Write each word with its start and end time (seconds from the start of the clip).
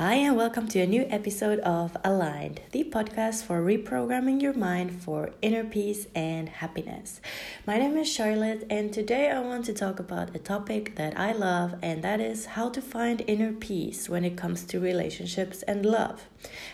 Hi, 0.00 0.14
and 0.14 0.34
welcome 0.34 0.66
to 0.68 0.80
a 0.80 0.86
new 0.86 1.04
episode 1.10 1.58
of 1.58 1.94
Aligned, 2.02 2.62
the 2.72 2.84
podcast 2.84 3.44
for 3.44 3.60
reprogramming 3.60 4.40
your 4.40 4.54
mind 4.54 5.02
for 5.02 5.28
inner 5.42 5.62
peace 5.62 6.06
and 6.14 6.48
happiness. 6.48 7.20
My 7.66 7.76
name 7.76 7.98
is 7.98 8.10
Charlotte, 8.10 8.66
and 8.70 8.94
today 8.94 9.30
I 9.30 9.40
want 9.40 9.66
to 9.66 9.74
talk 9.74 10.00
about 10.00 10.34
a 10.34 10.38
topic 10.38 10.96
that 10.96 11.20
I 11.20 11.32
love, 11.32 11.74
and 11.82 12.02
that 12.02 12.18
is 12.18 12.46
how 12.46 12.70
to 12.70 12.80
find 12.80 13.22
inner 13.26 13.52
peace 13.52 14.08
when 14.08 14.24
it 14.24 14.38
comes 14.38 14.64
to 14.68 14.80
relationships 14.80 15.60
and 15.64 15.84
love. 15.84 16.22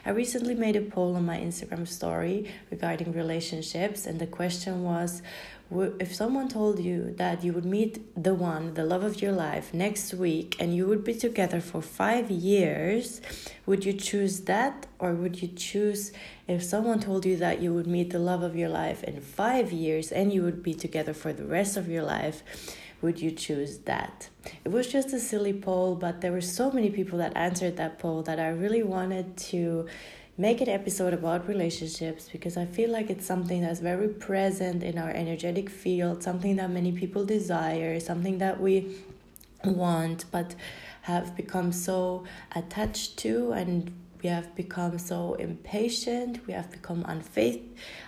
I 0.05 0.11
recently 0.11 0.55
made 0.55 0.77
a 0.77 0.83
poll 0.83 1.17
on 1.17 1.27
my 1.27 1.39
Instagram 1.39 1.89
story 1.89 2.49
regarding 2.71 3.11
relationships, 3.11 4.07
and 4.07 4.21
the 4.21 4.29
question 4.29 4.85
was 4.85 5.21
if 5.71 6.15
someone 6.15 6.49
told 6.49 6.79
you 6.79 7.13
that 7.17 7.43
you 7.43 7.53
would 7.53 7.65
meet 7.65 8.23
the 8.23 8.35
one, 8.35 8.75
the 8.75 8.85
love 8.85 9.03
of 9.03 9.21
your 9.21 9.33
life, 9.33 9.75
next 9.75 10.15
week 10.15 10.57
and 10.61 10.75
you 10.77 10.87
would 10.87 11.03
be 11.03 11.15
together 11.15 11.61
for 11.61 11.83
five 11.83 12.31
years, 12.31 13.21
would 13.67 13.85
you 13.85 13.93
choose 13.93 14.43
that? 14.43 14.87
Or 14.99 15.13
would 15.15 15.43
you 15.43 15.49
choose 15.49 16.13
if 16.47 16.63
someone 16.63 17.01
told 17.01 17.27
you 17.27 17.37
that 17.39 17.61
you 17.61 17.75
would 17.75 17.87
meet 17.87 18.11
the 18.11 18.21
love 18.21 18.43
of 18.43 18.55
your 18.55 18.69
life 18.69 19.03
in 19.03 19.21
five 19.21 19.73
years 19.73 20.13
and 20.13 20.33
you 20.33 20.43
would 20.43 20.63
be 20.63 20.75
together 20.75 21.13
for 21.13 21.33
the 21.33 21.45
rest 21.45 21.77
of 21.77 21.89
your 21.89 22.05
life? 22.05 22.43
Would 23.03 23.21
you 23.21 23.31
choose 23.31 23.79
that? 23.81 24.31
It 24.65 24.71
was 24.71 24.87
just 24.87 25.13
a 25.13 25.21
silly 25.21 25.53
poll, 25.53 25.97
but 25.97 26.21
there 26.21 26.33
were 26.33 26.41
so 26.41 26.71
many 26.71 26.91
people 26.91 27.19
that 27.19 27.37
answered 27.37 27.77
that 27.77 27.99
poll 27.99 28.23
that 28.23 28.41
I 28.41 28.49
really 28.49 28.83
wanted 28.83 29.37
to 29.37 29.87
make 30.39 30.61
an 30.61 30.69
episode 30.69 31.15
about 31.15 31.49
relationships 31.49 32.29
because 32.31 32.57
I 32.57 32.67
feel 32.67 32.91
like 32.91 33.09
it's 33.09 33.25
something 33.25 33.63
that's 33.63 33.81
very 33.81 34.09
present 34.09 34.83
in 34.83 34.99
our 34.99 35.11
energetic 35.11 35.71
field, 35.71 36.23
something 36.23 36.57
that 36.57 36.71
many 36.71 36.93
people 36.93 37.25
desire, 37.25 37.99
something 38.01 38.39
that 38.39 38.61
we 38.61 38.97
want 39.65 40.27
but 40.31 40.55
have 41.03 41.37
become 41.37 41.73
so 41.73 42.25
attached 42.55 43.17
to 43.19 43.53
and 43.53 43.93
we 44.27 44.33
have 44.33 44.57
become 44.57 44.99
so 44.99 45.35
impatient. 45.35 46.45
We 46.49 46.53
have 46.53 46.69
become 46.73 47.05
unfaith 47.05 47.63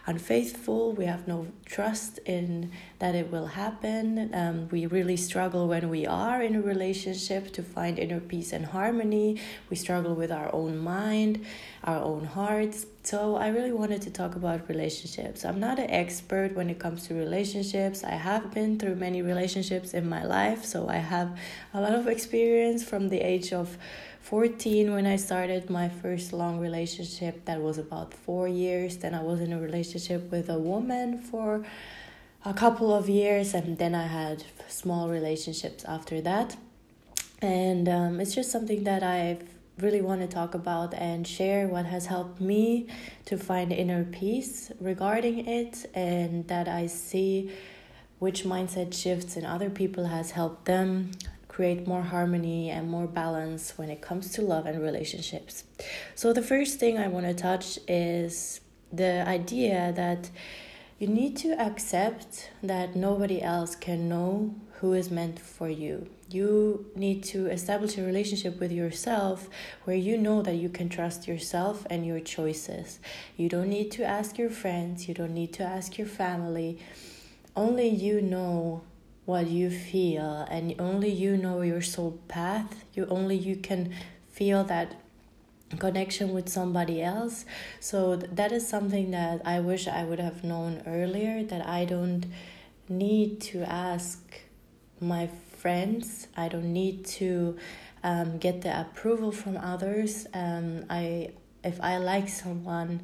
unfaithful. 0.06 0.94
We 0.94 1.04
have 1.04 1.28
no 1.28 1.46
trust 1.64 2.18
in 2.24 2.72
that 2.98 3.14
it 3.14 3.30
will 3.30 3.46
happen. 3.46 4.30
Um, 4.34 4.68
we 4.70 4.86
really 4.86 5.16
struggle 5.16 5.68
when 5.68 5.88
we 5.90 6.06
are 6.06 6.42
in 6.42 6.56
a 6.56 6.62
relationship 6.62 7.52
to 7.52 7.62
find 7.62 7.98
inner 8.00 8.18
peace 8.18 8.52
and 8.52 8.64
harmony. 8.66 9.38
We 9.70 9.76
struggle 9.76 10.14
with 10.14 10.32
our 10.32 10.52
own 10.52 10.78
mind 10.78 11.44
our 11.84 12.02
own 12.02 12.24
hearts. 12.24 12.86
So 13.04 13.36
i 13.36 13.48
really 13.48 13.72
wanted 13.72 14.02
to 14.02 14.10
talk 14.10 14.34
about 14.34 14.68
relationships. 14.68 15.44
I'm 15.44 15.60
not 15.60 15.78
an 15.78 15.90
expert 15.90 16.54
when 16.54 16.68
it 16.68 16.78
comes 16.78 17.06
to 17.06 17.14
relationships. 17.14 18.02
I 18.04 18.16
have 18.28 18.52
been 18.52 18.78
through 18.78 18.96
many 18.96 19.22
relationships 19.22 19.94
in 19.94 20.08
my 20.08 20.24
life 20.24 20.64
so 20.64 20.88
i 20.88 20.96
have 20.96 21.38
a 21.72 21.80
lot 21.80 21.94
of 21.94 22.06
experience 22.08 22.82
from 22.90 23.08
the 23.08 23.20
age 23.20 23.52
of 23.52 23.78
14 24.28 24.92
when 24.92 25.06
I 25.06 25.16
started 25.16 25.70
my 25.70 25.88
first 25.88 26.34
long 26.34 26.60
relationship 26.60 27.46
that 27.46 27.62
was 27.62 27.78
about 27.78 28.12
4 28.12 28.46
years. 28.46 28.98
Then 28.98 29.14
I 29.14 29.22
was 29.22 29.40
in 29.40 29.54
a 29.54 29.58
relationship 29.58 30.30
with 30.30 30.50
a 30.50 30.58
woman 30.58 31.16
for 31.16 31.64
a 32.44 32.52
couple 32.52 32.92
of 32.92 33.08
years 33.08 33.54
and 33.54 33.78
then 33.78 33.94
I 33.94 34.06
had 34.06 34.44
small 34.68 35.08
relationships 35.08 35.82
after 35.86 36.20
that. 36.20 36.58
And 37.40 37.88
um, 37.88 38.20
it's 38.20 38.34
just 38.34 38.50
something 38.50 38.84
that 38.84 39.02
I've 39.02 39.48
really 39.78 40.02
want 40.02 40.20
to 40.20 40.26
talk 40.26 40.52
about 40.52 40.92
and 40.92 41.26
share 41.26 41.66
what 41.66 41.86
has 41.86 42.04
helped 42.04 42.38
me 42.38 42.86
to 43.24 43.38
find 43.38 43.72
inner 43.72 44.04
peace 44.04 44.70
regarding 44.78 45.48
it 45.48 45.86
and 45.94 46.46
that 46.48 46.68
I 46.68 46.86
see 46.86 47.50
which 48.18 48.44
mindset 48.44 48.92
shifts 48.92 49.38
in 49.38 49.46
other 49.46 49.70
people 49.70 50.08
has 50.08 50.32
helped 50.32 50.66
them 50.66 51.12
create 51.58 51.88
more 51.88 52.02
harmony 52.02 52.70
and 52.70 52.88
more 52.88 53.08
balance 53.08 53.76
when 53.76 53.90
it 53.90 54.00
comes 54.00 54.30
to 54.30 54.40
love 54.40 54.64
and 54.64 54.80
relationships. 54.80 55.64
So, 56.14 56.32
the 56.32 56.40
first 56.40 56.78
thing 56.78 56.96
I 56.96 57.08
want 57.08 57.26
to 57.26 57.34
touch 57.34 57.80
is 57.88 58.60
the 58.92 59.26
idea 59.26 59.92
that 59.96 60.30
you 61.00 61.08
need 61.08 61.36
to 61.38 61.60
accept 61.60 62.52
that 62.62 62.94
nobody 62.94 63.42
else 63.42 63.74
can 63.74 64.08
know 64.08 64.54
who 64.78 64.92
is 64.92 65.10
meant 65.10 65.40
for 65.40 65.68
you. 65.68 66.08
You 66.30 66.86
need 66.94 67.24
to 67.34 67.48
establish 67.48 67.98
a 67.98 68.04
relationship 68.04 68.60
with 68.60 68.70
yourself 68.70 69.48
where 69.82 69.96
you 69.96 70.16
know 70.16 70.42
that 70.42 70.54
you 70.62 70.68
can 70.68 70.88
trust 70.88 71.26
yourself 71.26 71.84
and 71.90 72.06
your 72.06 72.20
choices. 72.20 73.00
You 73.36 73.48
don't 73.48 73.68
need 73.68 73.90
to 73.98 74.04
ask 74.04 74.38
your 74.38 74.50
friends, 74.50 75.08
you 75.08 75.14
don't 75.14 75.34
need 75.34 75.52
to 75.54 75.64
ask 75.64 75.98
your 75.98 76.06
family. 76.06 76.78
Only 77.56 77.88
you 77.88 78.22
know 78.22 78.82
what 79.28 79.46
you 79.46 79.68
feel 79.68 80.46
and 80.50 80.74
only 80.78 81.10
you 81.10 81.36
know 81.36 81.60
your 81.60 81.82
soul 81.82 82.18
path. 82.28 82.82
You 82.94 83.04
only 83.10 83.36
you 83.36 83.56
can 83.56 83.92
feel 84.30 84.64
that 84.64 84.94
connection 85.78 86.32
with 86.32 86.48
somebody 86.48 87.02
else. 87.02 87.44
So 87.78 88.16
that 88.16 88.52
is 88.52 88.66
something 88.66 89.10
that 89.10 89.42
i 89.44 89.60
wish 89.60 89.86
i 89.86 90.02
would 90.02 90.18
have 90.18 90.42
known 90.42 90.82
earlier 90.86 91.44
that 91.44 91.66
i 91.66 91.84
don't 91.84 92.24
need 92.88 93.42
to 93.52 93.56
ask 93.70 94.18
my 94.98 95.28
friends. 95.58 96.28
I 96.34 96.48
don't 96.48 96.72
need 96.72 97.04
to 97.20 97.58
um, 98.02 98.38
get 98.38 98.62
the 98.62 98.80
approval 98.80 99.30
from 99.30 99.58
others. 99.58 100.26
Um, 100.32 100.86
i 100.88 101.32
if 101.62 101.78
i 101.82 101.98
like 101.98 102.28
someone 102.30 103.02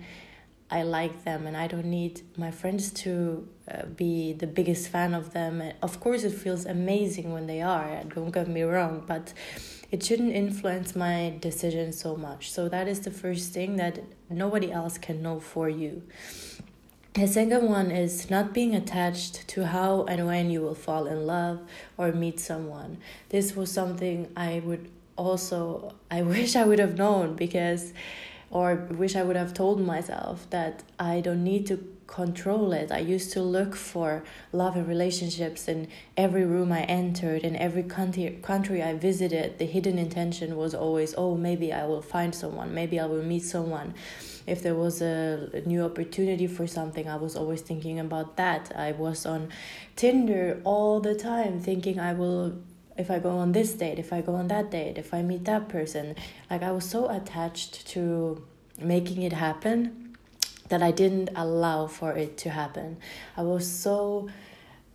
I 0.70 0.82
like 0.82 1.24
them 1.24 1.46
and 1.46 1.56
I 1.56 1.66
don't 1.66 1.86
need 1.86 2.22
my 2.36 2.50
friends 2.50 2.90
to 3.02 3.46
uh, 3.70 3.86
be 3.86 4.32
the 4.32 4.46
biggest 4.46 4.88
fan 4.88 5.14
of 5.14 5.32
them. 5.32 5.62
Of 5.82 6.00
course, 6.00 6.24
it 6.24 6.32
feels 6.32 6.64
amazing 6.66 7.32
when 7.32 7.46
they 7.46 7.60
are, 7.60 8.02
don't 8.14 8.30
get 8.30 8.48
me 8.48 8.62
wrong, 8.62 9.04
but 9.06 9.32
it 9.90 10.02
shouldn't 10.02 10.32
influence 10.32 10.96
my 10.96 11.34
decision 11.40 11.92
so 11.92 12.16
much. 12.16 12.50
So, 12.50 12.68
that 12.68 12.88
is 12.88 13.00
the 13.00 13.10
first 13.10 13.52
thing 13.52 13.76
that 13.76 14.00
nobody 14.28 14.72
else 14.72 14.98
can 14.98 15.22
know 15.22 15.38
for 15.38 15.68
you. 15.68 16.02
The 17.14 17.28
second 17.28 17.68
one 17.68 17.92
is 17.92 18.28
not 18.28 18.52
being 18.52 18.74
attached 18.74 19.46
to 19.46 19.66
how 19.66 20.02
and 20.06 20.26
when 20.26 20.50
you 20.50 20.62
will 20.62 20.74
fall 20.74 21.06
in 21.06 21.26
love 21.26 21.60
or 21.96 22.10
meet 22.10 22.40
someone. 22.40 22.98
This 23.28 23.54
was 23.54 23.70
something 23.70 24.28
I 24.36 24.60
would 24.64 24.90
also, 25.16 25.94
I 26.10 26.22
wish 26.34 26.56
I 26.56 26.64
would 26.64 26.80
have 26.80 26.96
known 26.98 27.36
because 27.36 27.92
or 28.50 28.86
wish 28.90 29.16
I 29.16 29.22
would 29.22 29.36
have 29.36 29.54
told 29.54 29.80
myself 29.80 30.48
that 30.50 30.82
I 30.98 31.20
don't 31.20 31.44
need 31.44 31.66
to 31.66 31.94
control 32.06 32.72
it. 32.72 32.92
I 32.92 32.98
used 32.98 33.32
to 33.32 33.42
look 33.42 33.74
for 33.74 34.22
love 34.52 34.76
and 34.76 34.86
relationships 34.86 35.68
in 35.68 35.88
every 36.16 36.44
room 36.44 36.70
I 36.70 36.82
entered, 36.82 37.42
in 37.42 37.56
every 37.56 37.82
country 37.82 38.38
country 38.42 38.82
I 38.82 38.94
visited. 38.94 39.58
The 39.58 39.64
hidden 39.64 39.98
intention 39.98 40.56
was 40.56 40.74
always, 40.74 41.14
oh, 41.16 41.36
maybe 41.36 41.72
I 41.72 41.86
will 41.86 42.02
find 42.02 42.34
someone, 42.34 42.74
maybe 42.74 43.00
I 43.00 43.06
will 43.06 43.22
meet 43.22 43.44
someone. 43.44 43.94
If 44.46 44.62
there 44.62 44.74
was 44.74 45.00
a, 45.00 45.50
a 45.54 45.60
new 45.60 45.82
opportunity 45.84 46.46
for 46.46 46.66
something, 46.66 47.08
I 47.08 47.16
was 47.16 47.34
always 47.34 47.62
thinking 47.62 47.98
about 47.98 48.36
that. 48.36 48.72
I 48.76 48.92
was 48.92 49.24
on 49.24 49.48
Tinder 49.96 50.60
all 50.64 51.00
the 51.00 51.14
time, 51.14 51.60
thinking 51.60 51.98
I 51.98 52.12
will 52.12 52.58
if 52.96 53.10
I 53.10 53.18
go 53.18 53.30
on 53.30 53.52
this 53.52 53.72
date, 53.72 53.98
if 53.98 54.12
I 54.12 54.20
go 54.20 54.34
on 54.34 54.48
that 54.48 54.70
date, 54.70 54.98
if 54.98 55.12
I 55.12 55.22
meet 55.22 55.44
that 55.44 55.68
person. 55.68 56.14
Like 56.50 56.62
I 56.62 56.72
was 56.72 56.88
so 56.88 57.08
attached 57.08 57.86
to 57.88 58.44
making 58.78 59.22
it 59.22 59.32
happen 59.32 60.16
that 60.68 60.82
I 60.82 60.90
didn't 60.90 61.30
allow 61.36 61.86
for 61.86 62.12
it 62.12 62.36
to 62.38 62.50
happen. 62.50 62.96
I 63.36 63.42
was 63.42 63.70
so 63.70 64.28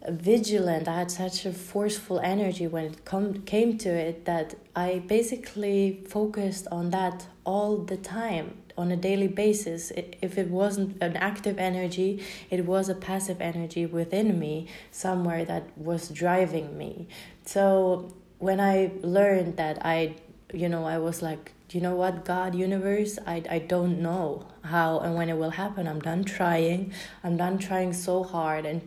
vigilant. 0.07 0.87
I 0.87 0.99
had 0.99 1.11
such 1.11 1.45
a 1.45 1.51
forceful 1.53 2.19
energy 2.19 2.67
when 2.67 2.85
it 2.85 3.05
come 3.05 3.41
came 3.43 3.77
to 3.79 3.89
it 3.89 4.25
that 4.25 4.55
I 4.75 5.03
basically 5.07 6.03
focused 6.07 6.67
on 6.71 6.89
that 6.91 7.27
all 7.45 7.77
the 7.77 7.97
time 7.97 8.57
on 8.77 8.91
a 8.91 8.95
daily 8.95 9.27
basis. 9.27 9.91
If 9.91 10.37
it 10.37 10.49
wasn't 10.49 11.03
an 11.03 11.17
active 11.17 11.59
energy, 11.59 12.23
it 12.49 12.65
was 12.65 12.87
a 12.87 12.95
passive 12.95 13.41
energy 13.41 13.85
within 13.85 14.39
me 14.39 14.67
somewhere 14.89 15.43
that 15.45 15.77
was 15.77 16.07
driving 16.07 16.77
me. 16.77 17.07
So 17.53 18.13
when 18.37 18.59
I 18.59 18.91
learned 19.01 19.57
that 19.57 19.83
I, 19.83 20.17
you 20.53 20.69
know, 20.69 20.85
I 20.85 20.99
was 20.99 21.23
like 21.23 21.53
you 21.71 21.81
know 21.81 21.95
what? 21.95 22.25
God 22.25 22.55
universe 22.55 23.19
i 23.27 23.43
i 23.49 23.59
don't 23.59 24.01
know 24.01 24.47
how 24.63 24.99
and 24.99 25.15
when 25.15 25.29
it 25.29 25.37
will 25.37 25.51
happen. 25.51 25.87
I'm 25.87 25.99
done 25.99 26.23
trying. 26.23 26.93
I'm 27.23 27.37
done 27.37 27.57
trying 27.57 27.93
so 27.93 28.23
hard 28.23 28.65
and 28.65 28.81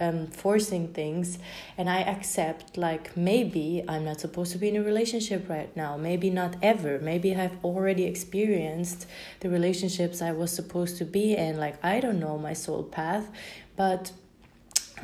um, 0.00 0.26
forcing 0.28 0.88
things. 0.92 1.38
And 1.78 1.88
i 1.88 2.00
accept 2.14 2.76
like 2.76 3.16
maybe 3.16 3.84
i'm 3.88 4.04
not 4.04 4.20
supposed 4.20 4.52
to 4.52 4.58
be 4.58 4.68
in 4.68 4.76
a 4.76 4.82
relationship 4.82 5.48
right 5.48 5.74
now. 5.76 5.96
Maybe 5.96 6.28
not 6.30 6.56
ever. 6.62 6.98
Maybe 6.98 7.34
i've 7.34 7.58
already 7.64 8.04
experienced 8.04 9.06
the 9.40 9.48
relationships 9.48 10.20
i 10.22 10.32
was 10.32 10.50
supposed 10.52 10.98
to 10.98 11.04
be 11.04 11.36
in. 11.36 11.56
Like 11.56 11.76
i 11.84 12.00
don't 12.00 12.20
know 12.20 12.36
my 12.38 12.52
soul 12.52 12.82
path. 12.82 13.26
But 13.76 14.12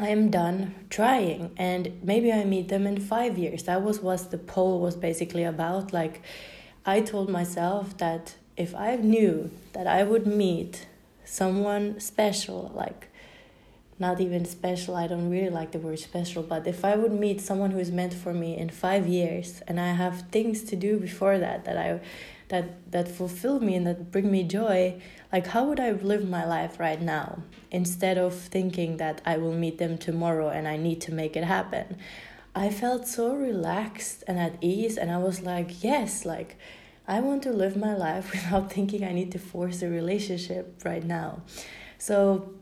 I'm 0.00 0.30
done 0.30 0.74
trying 0.88 1.50
and 1.56 2.00
maybe 2.02 2.32
I 2.32 2.44
meet 2.44 2.68
them 2.68 2.86
in 2.86 2.98
5 3.00 3.38
years. 3.38 3.64
That 3.64 3.82
was 3.82 4.00
what 4.00 4.30
the 4.30 4.38
poll 4.38 4.80
was 4.80 4.96
basically 4.96 5.44
about 5.44 5.92
like 5.92 6.22
I 6.86 7.00
told 7.00 7.28
myself 7.28 7.96
that 7.98 8.34
if 8.56 8.74
I 8.74 8.96
knew 8.96 9.50
that 9.74 9.86
I 9.86 10.02
would 10.02 10.26
meet 10.26 10.86
someone 11.24 12.00
special, 12.00 12.72
like 12.74 13.10
not 14.00 14.18
even 14.18 14.46
special 14.46 14.96
i 14.96 15.06
don't 15.06 15.28
really 15.30 15.50
like 15.50 15.72
the 15.72 15.78
word 15.78 15.98
special 15.98 16.42
but 16.42 16.66
if 16.66 16.84
i 16.84 16.96
would 16.96 17.12
meet 17.12 17.38
someone 17.40 17.70
who's 17.70 17.92
meant 17.92 18.14
for 18.14 18.32
me 18.32 18.56
in 18.56 18.68
five 18.70 19.06
years 19.06 19.62
and 19.68 19.78
i 19.78 19.92
have 19.92 20.22
things 20.32 20.64
to 20.64 20.74
do 20.74 20.98
before 20.98 21.38
that 21.38 21.64
that 21.66 21.76
i 21.76 22.00
that 22.50 22.90
that 22.92 23.08
fulfill 23.08 23.60
me 23.60 23.74
and 23.74 23.86
that 23.86 24.12
bring 24.12 24.30
me 24.30 24.42
joy 24.42 25.00
like 25.32 25.46
how 25.48 25.64
would 25.64 25.80
i 25.80 25.90
live 25.92 26.28
my 26.28 26.44
life 26.44 26.78
right 26.78 27.00
now 27.00 27.42
instead 27.70 28.18
of 28.18 28.34
thinking 28.34 28.98
that 28.98 29.20
i 29.24 29.36
will 29.36 29.54
meet 29.54 29.78
them 29.78 29.96
tomorrow 29.96 30.48
and 30.48 30.68
i 30.68 30.76
need 30.76 31.00
to 31.00 31.12
make 31.12 31.36
it 31.36 31.44
happen? 31.44 31.96
I 32.52 32.68
felt 32.68 33.06
so 33.06 33.32
relaxed 33.34 34.24
and 34.26 34.38
at 34.38 34.54
ease 34.60 34.98
and 34.98 35.10
i 35.10 35.18
was 35.18 35.40
like 35.42 35.82
yes 35.84 36.24
like 36.24 36.58
i 37.06 37.20
want 37.20 37.44
to 37.44 37.52
live 37.52 37.76
my 37.76 37.94
life 37.94 38.30
without 38.34 38.72
thinking 38.72 39.04
i 39.04 39.12
need 39.12 39.30
to 39.32 39.38
force 39.38 39.82
a 39.82 39.88
relationship 39.88 40.82
right 40.84 41.04
now. 41.04 41.42
So 41.98 42.52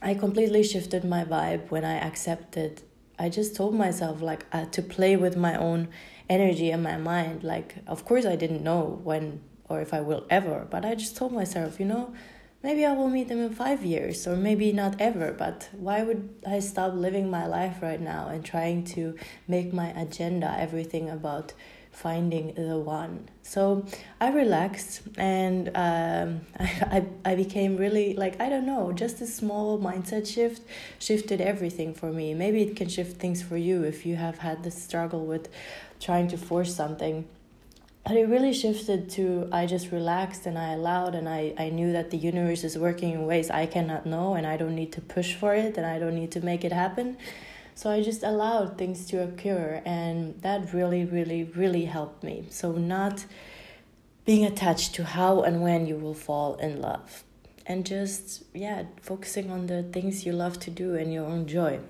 i 0.00 0.14
completely 0.14 0.62
shifted 0.62 1.04
my 1.04 1.24
vibe 1.24 1.70
when 1.70 1.84
i 1.84 1.96
accepted. 1.98 2.82
I 3.18 3.28
just 3.28 3.54
told 3.54 3.74
myself 3.74 4.22
like 4.22 4.46
uh, 4.50 4.64
to 4.76 4.80
play 4.80 5.14
with 5.14 5.36
my 5.36 5.54
own 5.54 5.88
energy 6.30 6.70
in 6.70 6.82
my 6.82 6.96
mind. 6.96 7.44
Like, 7.44 7.74
of 7.86 8.06
course, 8.06 8.24
I 8.24 8.36
didn't 8.36 8.64
know 8.64 9.00
when 9.04 9.42
or 9.68 9.80
if 9.80 9.92
I 9.92 10.00
will 10.00 10.26
ever, 10.30 10.66
but 10.70 10.84
I 10.84 10.94
just 10.94 11.16
told 11.16 11.32
myself, 11.32 11.78
you 11.78 11.86
know, 11.86 12.14
maybe 12.62 12.84
I 12.84 12.92
will 12.92 13.08
meet 13.08 13.28
them 13.28 13.38
in 13.38 13.52
five 13.52 13.84
years 13.84 14.26
or 14.26 14.36
maybe 14.36 14.72
not 14.72 15.00
ever, 15.00 15.32
but 15.32 15.68
why 15.72 16.02
would 16.02 16.28
I 16.46 16.58
stop 16.60 16.94
living 16.94 17.30
my 17.30 17.46
life 17.46 17.82
right 17.82 18.00
now 18.00 18.28
and 18.28 18.44
trying 18.44 18.84
to 18.96 19.16
make 19.46 19.72
my 19.72 19.88
agenda 19.90 20.54
everything 20.58 21.08
about 21.08 21.52
finding 21.90 22.54
the 22.54 22.78
one? 22.78 23.28
So 23.42 23.84
I 24.20 24.30
relaxed 24.30 25.02
and 25.16 25.70
um, 25.74 26.40
I, 26.58 26.64
I, 27.24 27.32
I 27.32 27.34
became 27.34 27.76
really 27.76 28.14
like, 28.14 28.40
I 28.40 28.48
don't 28.48 28.66
know, 28.66 28.92
just 28.92 29.20
a 29.20 29.26
small 29.26 29.78
mindset 29.78 30.26
shift 30.26 30.62
shifted 30.98 31.40
everything 31.40 31.94
for 31.94 32.12
me. 32.12 32.34
Maybe 32.34 32.62
it 32.62 32.76
can 32.76 32.88
shift 32.88 33.20
things 33.20 33.42
for 33.42 33.56
you 33.56 33.82
if 33.82 34.06
you 34.06 34.16
have 34.16 34.38
had 34.38 34.62
the 34.62 34.70
struggle 34.70 35.26
with 35.26 35.48
trying 36.00 36.28
to 36.28 36.38
force 36.38 36.74
something 36.74 37.26
but 38.04 38.16
it 38.16 38.26
really 38.28 38.52
shifted 38.52 39.10
to 39.10 39.48
i 39.52 39.66
just 39.66 39.92
relaxed 39.92 40.46
and 40.46 40.58
i 40.58 40.72
allowed 40.72 41.14
and 41.14 41.28
I, 41.28 41.54
I 41.58 41.68
knew 41.68 41.92
that 41.92 42.10
the 42.10 42.16
universe 42.16 42.64
is 42.64 42.78
working 42.78 43.12
in 43.12 43.26
ways 43.26 43.50
i 43.50 43.66
cannot 43.66 44.06
know 44.06 44.34
and 44.34 44.46
i 44.46 44.56
don't 44.56 44.74
need 44.74 44.92
to 44.92 45.00
push 45.00 45.34
for 45.34 45.54
it 45.54 45.76
and 45.76 45.86
i 45.86 45.98
don't 45.98 46.14
need 46.14 46.32
to 46.32 46.40
make 46.40 46.64
it 46.64 46.72
happen 46.72 47.16
so 47.80 47.88
i 47.90 48.02
just 48.02 48.22
allowed 48.22 48.76
things 48.76 49.06
to 49.06 49.22
occur 49.22 49.80
and 49.86 50.42
that 50.42 50.74
really 50.74 51.02
really 51.04 51.44
really 51.44 51.86
helped 51.86 52.22
me 52.22 52.44
so 52.50 52.72
not 52.72 53.24
being 54.26 54.44
attached 54.44 54.94
to 54.94 55.02
how 55.02 55.40
and 55.40 55.62
when 55.62 55.86
you 55.86 55.96
will 55.96 56.18
fall 56.28 56.56
in 56.56 56.78
love 56.82 57.24
and 57.64 57.86
just 57.86 58.42
yeah 58.52 58.82
focusing 59.00 59.50
on 59.50 59.66
the 59.66 59.82
things 59.94 60.26
you 60.26 60.32
love 60.32 60.60
to 60.60 60.70
do 60.70 60.94
and 60.94 61.10
your 61.10 61.24
own 61.24 61.46
joy 61.46 61.80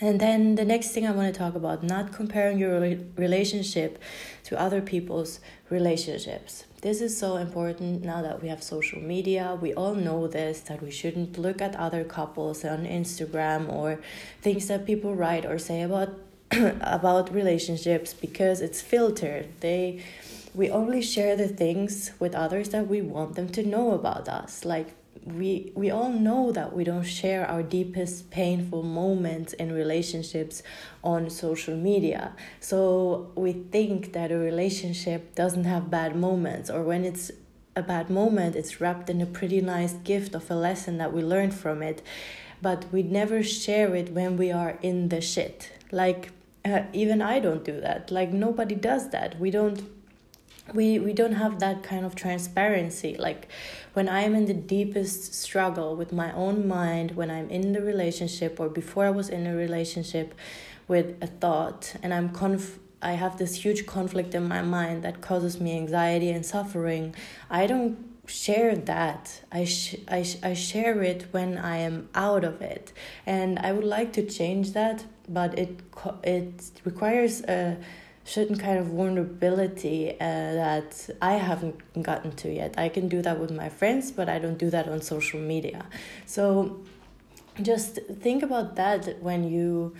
and 0.00 0.20
then 0.20 0.54
the 0.54 0.64
next 0.64 0.92
thing 0.92 1.06
I 1.06 1.10
want 1.10 1.32
to 1.32 1.36
talk 1.36 1.56
about 1.56 1.82
not 1.82 2.12
comparing 2.12 2.58
your 2.58 2.78
relationship 3.16 3.98
to 4.44 4.60
other 4.60 4.80
people's 4.80 5.40
relationships. 5.70 6.64
This 6.80 7.00
is 7.00 7.18
so 7.18 7.38
important 7.38 8.04
now 8.04 8.22
that 8.22 8.40
we 8.40 8.48
have 8.48 8.62
social 8.62 9.00
media. 9.00 9.58
We 9.60 9.74
all 9.74 9.96
know 9.96 10.28
this 10.28 10.60
that 10.60 10.80
we 10.80 10.92
shouldn't 10.92 11.36
look 11.36 11.60
at 11.60 11.74
other 11.74 12.04
couples 12.04 12.64
on 12.64 12.86
Instagram 12.86 13.68
or 13.72 14.00
things 14.42 14.68
that 14.68 14.86
people 14.86 15.16
write 15.16 15.44
or 15.44 15.58
say 15.58 15.82
about 15.82 16.10
about 16.52 17.34
relationships 17.34 18.14
because 18.14 18.60
it's 18.60 18.80
filtered. 18.80 19.48
They 19.58 20.04
we 20.54 20.70
only 20.70 21.02
share 21.02 21.34
the 21.34 21.48
things 21.48 22.12
with 22.20 22.34
others 22.34 22.68
that 22.68 22.86
we 22.86 23.02
want 23.02 23.34
them 23.34 23.48
to 23.50 23.62
know 23.64 23.90
about 23.90 24.28
us. 24.28 24.64
Like 24.64 24.94
we 25.24 25.72
we 25.74 25.90
all 25.90 26.10
know 26.10 26.52
that 26.52 26.74
we 26.74 26.84
don't 26.84 27.04
share 27.04 27.46
our 27.46 27.62
deepest 27.62 28.30
painful 28.30 28.82
moments 28.82 29.52
in 29.54 29.72
relationships 29.72 30.62
on 31.02 31.30
social 31.30 31.76
media. 31.76 32.34
So 32.60 33.30
we 33.34 33.52
think 33.52 34.12
that 34.12 34.30
a 34.30 34.38
relationship 34.38 35.34
doesn't 35.34 35.64
have 35.64 35.90
bad 35.90 36.16
moments 36.16 36.70
or 36.70 36.82
when 36.82 37.04
it's 37.04 37.30
a 37.76 37.82
bad 37.82 38.10
moment 38.10 38.56
it's 38.56 38.80
wrapped 38.80 39.08
in 39.08 39.20
a 39.20 39.26
pretty 39.26 39.60
nice 39.60 39.92
gift 39.92 40.34
of 40.34 40.50
a 40.50 40.54
lesson 40.54 40.98
that 40.98 41.12
we 41.12 41.22
learned 41.22 41.54
from 41.54 41.82
it. 41.82 42.02
But 42.60 42.86
we 42.92 43.02
never 43.02 43.42
share 43.42 43.94
it 43.94 44.12
when 44.12 44.36
we 44.36 44.50
are 44.50 44.78
in 44.82 45.10
the 45.10 45.20
shit. 45.20 45.72
Like 45.92 46.30
uh, 46.64 46.82
even 46.92 47.22
i 47.22 47.38
don't 47.38 47.64
do 47.64 47.80
that. 47.80 48.10
Like 48.10 48.32
nobody 48.32 48.74
does 48.74 49.10
that. 49.10 49.38
We 49.38 49.50
don't 49.50 49.82
we 50.74 50.98
we 50.98 51.12
don't 51.12 51.32
have 51.32 51.60
that 51.60 51.82
kind 51.82 52.04
of 52.04 52.14
transparency. 52.14 53.16
Like 53.18 53.48
when 53.94 54.08
i'm 54.08 54.34
in 54.34 54.46
the 54.46 54.54
deepest 54.54 55.34
struggle 55.34 55.96
with 55.96 56.12
my 56.12 56.32
own 56.32 56.66
mind 56.66 57.12
when 57.12 57.30
i'm 57.30 57.48
in 57.50 57.72
the 57.72 57.80
relationship 57.80 58.58
or 58.60 58.68
before 58.68 59.06
i 59.06 59.10
was 59.10 59.28
in 59.28 59.46
a 59.46 59.54
relationship 59.54 60.34
with 60.86 61.16
a 61.22 61.26
thought 61.26 61.94
and 62.02 62.12
i'm 62.14 62.28
conf 62.30 62.78
i 63.02 63.12
have 63.12 63.38
this 63.38 63.54
huge 63.64 63.86
conflict 63.86 64.34
in 64.34 64.46
my 64.46 64.62
mind 64.62 65.02
that 65.02 65.20
causes 65.20 65.60
me 65.60 65.76
anxiety 65.76 66.30
and 66.30 66.44
suffering 66.44 67.14
i 67.50 67.66
don't 67.66 67.96
share 68.28 68.76
that. 68.76 69.40
I, 69.50 69.64
sh- 69.64 69.96
I, 70.06 70.22
sh- 70.22 70.36
I 70.42 70.52
share 70.52 71.02
it 71.02 71.26
when 71.30 71.56
i 71.56 71.78
am 71.78 72.10
out 72.14 72.44
of 72.44 72.60
it. 72.60 72.92
And 73.24 73.58
i 73.60 73.72
would 73.72 73.84
like 73.84 74.12
to 74.14 74.22
change 74.22 74.72
that 74.72 75.04
but 75.28 75.58
it 75.58 75.90
co- 75.90 76.18
it 76.22 76.70
requires 76.84 77.42
a 77.42 77.76
certain 78.28 78.58
kind 78.58 78.78
of 78.78 78.86
vulnerability 78.88 80.12
uh, 80.12 80.16
that 80.20 81.10
I 81.22 81.34
haven't 81.34 82.02
gotten 82.02 82.32
to 82.42 82.52
yet. 82.52 82.74
I 82.76 82.90
can 82.90 83.08
do 83.08 83.22
that 83.22 83.40
with 83.40 83.50
my 83.50 83.70
friends, 83.70 84.12
but 84.12 84.28
I 84.28 84.38
don't 84.38 84.58
do 84.58 84.68
that 84.70 84.86
on 84.86 85.00
social 85.00 85.40
media. 85.40 85.86
So 86.26 86.80
just 87.62 87.98
think 88.20 88.42
about 88.42 88.76
that 88.76 89.22
when 89.22 89.50
you. 89.50 89.94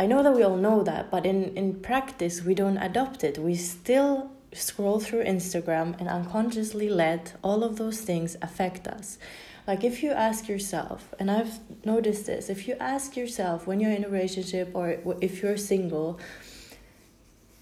I 0.00 0.06
know 0.06 0.22
that 0.22 0.32
we 0.32 0.44
all 0.44 0.56
know 0.56 0.84
that, 0.84 1.10
but 1.10 1.26
in, 1.26 1.56
in 1.56 1.80
practice, 1.80 2.42
we 2.44 2.54
don't 2.54 2.78
adopt 2.78 3.24
it. 3.24 3.36
We 3.36 3.56
still 3.56 4.30
scroll 4.52 5.00
through 5.00 5.24
Instagram 5.24 5.98
and 5.98 6.08
unconsciously 6.08 6.88
let 6.88 7.34
all 7.42 7.64
of 7.64 7.78
those 7.78 8.00
things 8.00 8.36
affect 8.40 8.86
us. 8.86 9.18
Like 9.66 9.82
if 9.82 10.02
you 10.02 10.12
ask 10.12 10.48
yourself, 10.48 11.12
and 11.18 11.30
I've 11.30 11.58
noticed 11.84 12.26
this, 12.26 12.48
if 12.48 12.68
you 12.68 12.76
ask 12.80 13.16
yourself 13.16 13.66
when 13.66 13.80
you're 13.80 13.90
in 13.90 14.04
a 14.04 14.08
relationship 14.08 14.70
or 14.72 14.98
if 15.20 15.42
you're 15.42 15.56
single, 15.56 16.20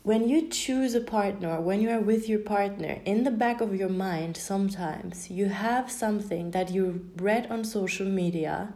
when 0.07 0.29
you 0.29 0.47
choose 0.47 0.95
a 0.95 1.01
partner, 1.01 1.61
when 1.61 1.81
you 1.81 1.91
are 1.91 1.99
with 1.99 2.29
your 2.29 2.39
partner, 2.39 3.01
in 3.05 3.25
the 3.25 3.31
back 3.33 3.61
of 3.61 3.75
your 3.75 3.89
mind, 3.89 4.37
sometimes 4.37 5.29
you 5.33 5.47
have 5.47 5.91
something 5.91 6.53
that 6.53 6.71
you 6.71 7.11
read 7.17 7.45
on 7.51 7.65
social 7.65 8.07
media 8.07 8.73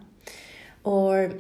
or 0.83 1.35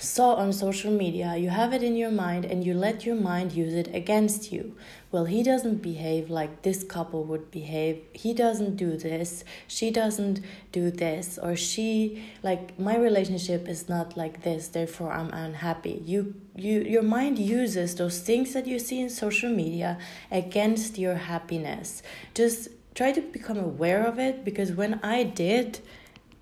saw 0.00 0.34
on 0.34 0.52
social 0.52 0.90
media, 0.90 1.36
you 1.36 1.50
have 1.50 1.72
it 1.72 1.82
in 1.82 1.94
your 1.94 2.10
mind 2.10 2.44
and 2.44 2.64
you 2.64 2.74
let 2.74 3.04
your 3.04 3.14
mind 3.14 3.52
use 3.52 3.74
it 3.74 3.94
against 3.94 4.50
you. 4.50 4.74
Well, 5.12 5.26
he 5.26 5.42
doesn't 5.42 5.82
behave 5.82 6.30
like 6.30 6.62
this 6.62 6.82
couple 6.82 7.24
would 7.24 7.50
behave. 7.50 8.02
He 8.12 8.32
doesn't 8.32 8.76
do 8.76 8.96
this. 8.96 9.44
She 9.68 9.90
doesn't 9.90 10.40
do 10.72 10.90
this. 10.90 11.38
Or 11.42 11.54
she, 11.54 12.24
like, 12.42 12.78
my 12.78 12.96
relationship 12.96 13.68
is 13.68 13.88
not 13.88 14.16
like 14.16 14.42
this, 14.42 14.68
therefore 14.68 15.12
I'm 15.12 15.30
unhappy. 15.30 16.02
You, 16.04 16.34
you, 16.56 16.80
your 16.80 17.02
mind 17.02 17.38
uses 17.38 17.94
those 17.96 18.20
things 18.20 18.54
that 18.54 18.66
you 18.66 18.78
see 18.78 19.00
in 19.00 19.10
social 19.10 19.50
media 19.50 19.98
against 20.30 20.98
your 20.98 21.16
happiness. 21.16 22.02
Just 22.34 22.68
try 22.94 23.12
to 23.12 23.20
become 23.20 23.58
aware 23.58 24.06
of 24.06 24.18
it 24.18 24.44
because 24.44 24.72
when 24.72 25.00
I 25.02 25.24
did, 25.24 25.80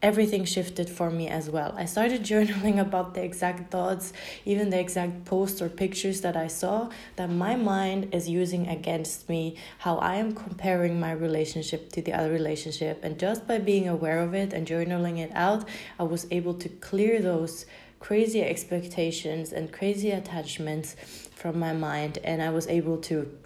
everything 0.00 0.44
shifted 0.44 0.88
for 0.88 1.10
me 1.10 1.28
as 1.28 1.50
well. 1.50 1.74
I 1.76 1.84
started 1.84 2.22
journaling 2.32 2.80
about 2.80 3.14
the 3.14 3.22
exact 3.22 3.70
thoughts, 3.70 4.12
even 4.44 4.70
the 4.70 4.78
exact 4.78 5.24
posts 5.24 5.60
or 5.60 5.68
pictures 5.68 6.20
that 6.20 6.36
I 6.36 6.46
saw 6.46 6.90
that 7.16 7.30
my 7.30 7.56
mind 7.56 8.14
is 8.14 8.28
using 8.28 8.68
against 8.68 9.28
me, 9.28 9.56
how 9.78 9.96
I 9.96 10.16
am 10.16 10.34
comparing 10.34 11.00
my 11.00 11.12
relationship 11.12 11.90
to 11.92 12.02
the 12.02 12.12
other 12.12 12.30
relationship. 12.30 13.02
And 13.02 13.18
just 13.18 13.46
by 13.46 13.58
being 13.58 13.88
aware 13.88 14.20
of 14.20 14.34
it 14.34 14.52
and 14.52 14.66
journaling 14.66 15.18
it 15.18 15.32
out, 15.34 15.68
I 15.98 16.04
was 16.04 16.26
able 16.30 16.54
to 16.54 16.68
clear 16.68 17.20
those 17.20 17.66
crazy 18.00 18.42
expectations 18.42 19.52
and 19.52 19.72
crazy 19.72 20.12
attachments 20.12 20.94
from 21.34 21.58
my 21.58 21.72
mind, 21.72 22.18
and 22.22 22.40
I 22.42 22.50
was 22.50 22.66
able 22.68 22.98
to 22.98 23.36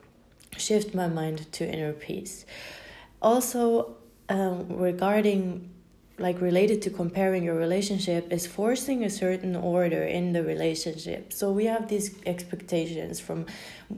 shift 0.56 0.94
my 0.94 1.08
mind 1.08 1.50
to 1.52 1.66
inner 1.66 1.92
peace. 1.92 2.44
Also, 3.22 3.96
um, 4.28 4.66
regarding 4.68 5.71
like 6.22 6.40
related 6.40 6.80
to 6.82 6.90
comparing 6.90 7.42
your 7.42 7.56
relationship 7.56 8.32
is 8.32 8.46
forcing 8.46 9.02
a 9.04 9.10
certain 9.10 9.56
order 9.56 10.04
in 10.04 10.32
the 10.32 10.42
relationship. 10.42 11.32
So 11.32 11.50
we 11.50 11.64
have 11.66 11.88
these 11.88 12.14
expectations 12.24 13.18
from 13.18 13.46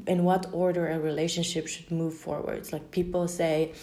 in 0.07 0.25
what 0.25 0.47
order 0.53 0.89
a 0.89 0.99
relationship 0.99 1.69
should 1.69 1.91
move 1.91 2.15
forwards. 2.15 2.73
Like 2.73 2.91
people 2.91 3.29
say 3.29 3.75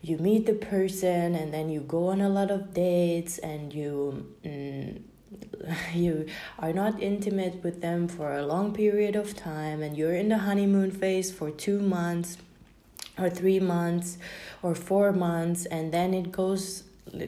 you 0.00 0.16
meet 0.18 0.46
the 0.46 0.54
person 0.54 1.34
and 1.34 1.52
then 1.52 1.68
you 1.68 1.80
go 1.80 2.06
on 2.08 2.20
a 2.20 2.28
lot 2.28 2.50
of 2.52 2.72
dates 2.72 3.38
and 3.38 3.74
you 3.74 4.32
mm, 4.44 5.02
you 5.94 6.26
are 6.58 6.72
not 6.72 7.02
intimate 7.02 7.62
with 7.64 7.82
them 7.82 8.08
for 8.08 8.36
a 8.36 8.46
long 8.46 8.72
period 8.72 9.16
of 9.16 9.36
time 9.36 9.82
and 9.82 9.96
you're 9.96 10.14
in 10.14 10.28
the 10.28 10.38
honeymoon 10.38 10.90
phase 10.90 11.30
for 11.32 11.50
2 11.50 11.80
months 11.80 12.38
or 13.18 13.28
3 13.28 13.60
months 13.60 14.18
or 14.62 14.74
4 14.74 15.12
months 15.12 15.66
and 15.66 15.92
then 15.92 16.14
it 16.14 16.30
goes 16.30 16.84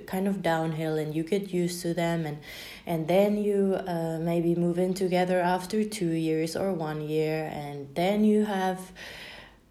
kind 0.06 0.26
of 0.28 0.42
downhill 0.42 0.96
and 0.96 1.14
you 1.14 1.22
get 1.22 1.52
used 1.52 1.82
to 1.82 1.94
them 1.94 2.26
and 2.26 2.38
and 2.86 3.08
then 3.08 3.36
you 3.36 3.76
uh, 3.86 4.18
maybe 4.20 4.54
move 4.54 4.78
in 4.78 4.94
together 4.94 5.40
after 5.40 5.84
two 5.84 6.12
years 6.12 6.56
or 6.56 6.72
one 6.72 7.00
year 7.00 7.50
and 7.52 7.94
then 7.94 8.24
you 8.24 8.44
have 8.44 8.92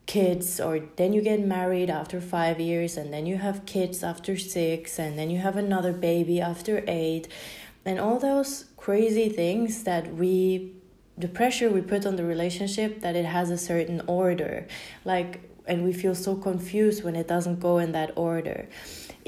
kids 0.09 0.59
or 0.59 0.79
then 0.95 1.13
you 1.13 1.21
get 1.21 1.39
married 1.39 1.87
after 1.87 2.19
five 2.19 2.59
years 2.59 2.97
and 2.97 3.13
then 3.13 3.27
you 3.27 3.37
have 3.37 3.63
kids 3.67 4.03
after 4.03 4.35
six 4.35 4.97
and 4.97 5.19
then 5.19 5.29
you 5.29 5.37
have 5.37 5.55
another 5.55 5.93
baby 5.93 6.41
after 6.41 6.83
eight. 6.87 7.27
And 7.85 7.99
all 7.99 8.17
those 8.17 8.65
crazy 8.75 9.29
things 9.29 9.83
that 9.83 10.15
we 10.15 10.73
the 11.15 11.27
pressure 11.27 11.69
we 11.69 11.81
put 11.81 12.05
on 12.07 12.15
the 12.15 12.23
relationship 12.23 13.01
that 13.01 13.15
it 13.15 13.25
has 13.25 13.51
a 13.51 13.57
certain 13.57 14.01
order. 14.07 14.65
Like 15.05 15.41
and 15.67 15.83
we 15.83 15.93
feel 15.93 16.15
so 16.15 16.35
confused 16.35 17.03
when 17.03 17.15
it 17.15 17.27
doesn't 17.27 17.59
go 17.59 17.77
in 17.77 17.91
that 17.91 18.11
order 18.15 18.67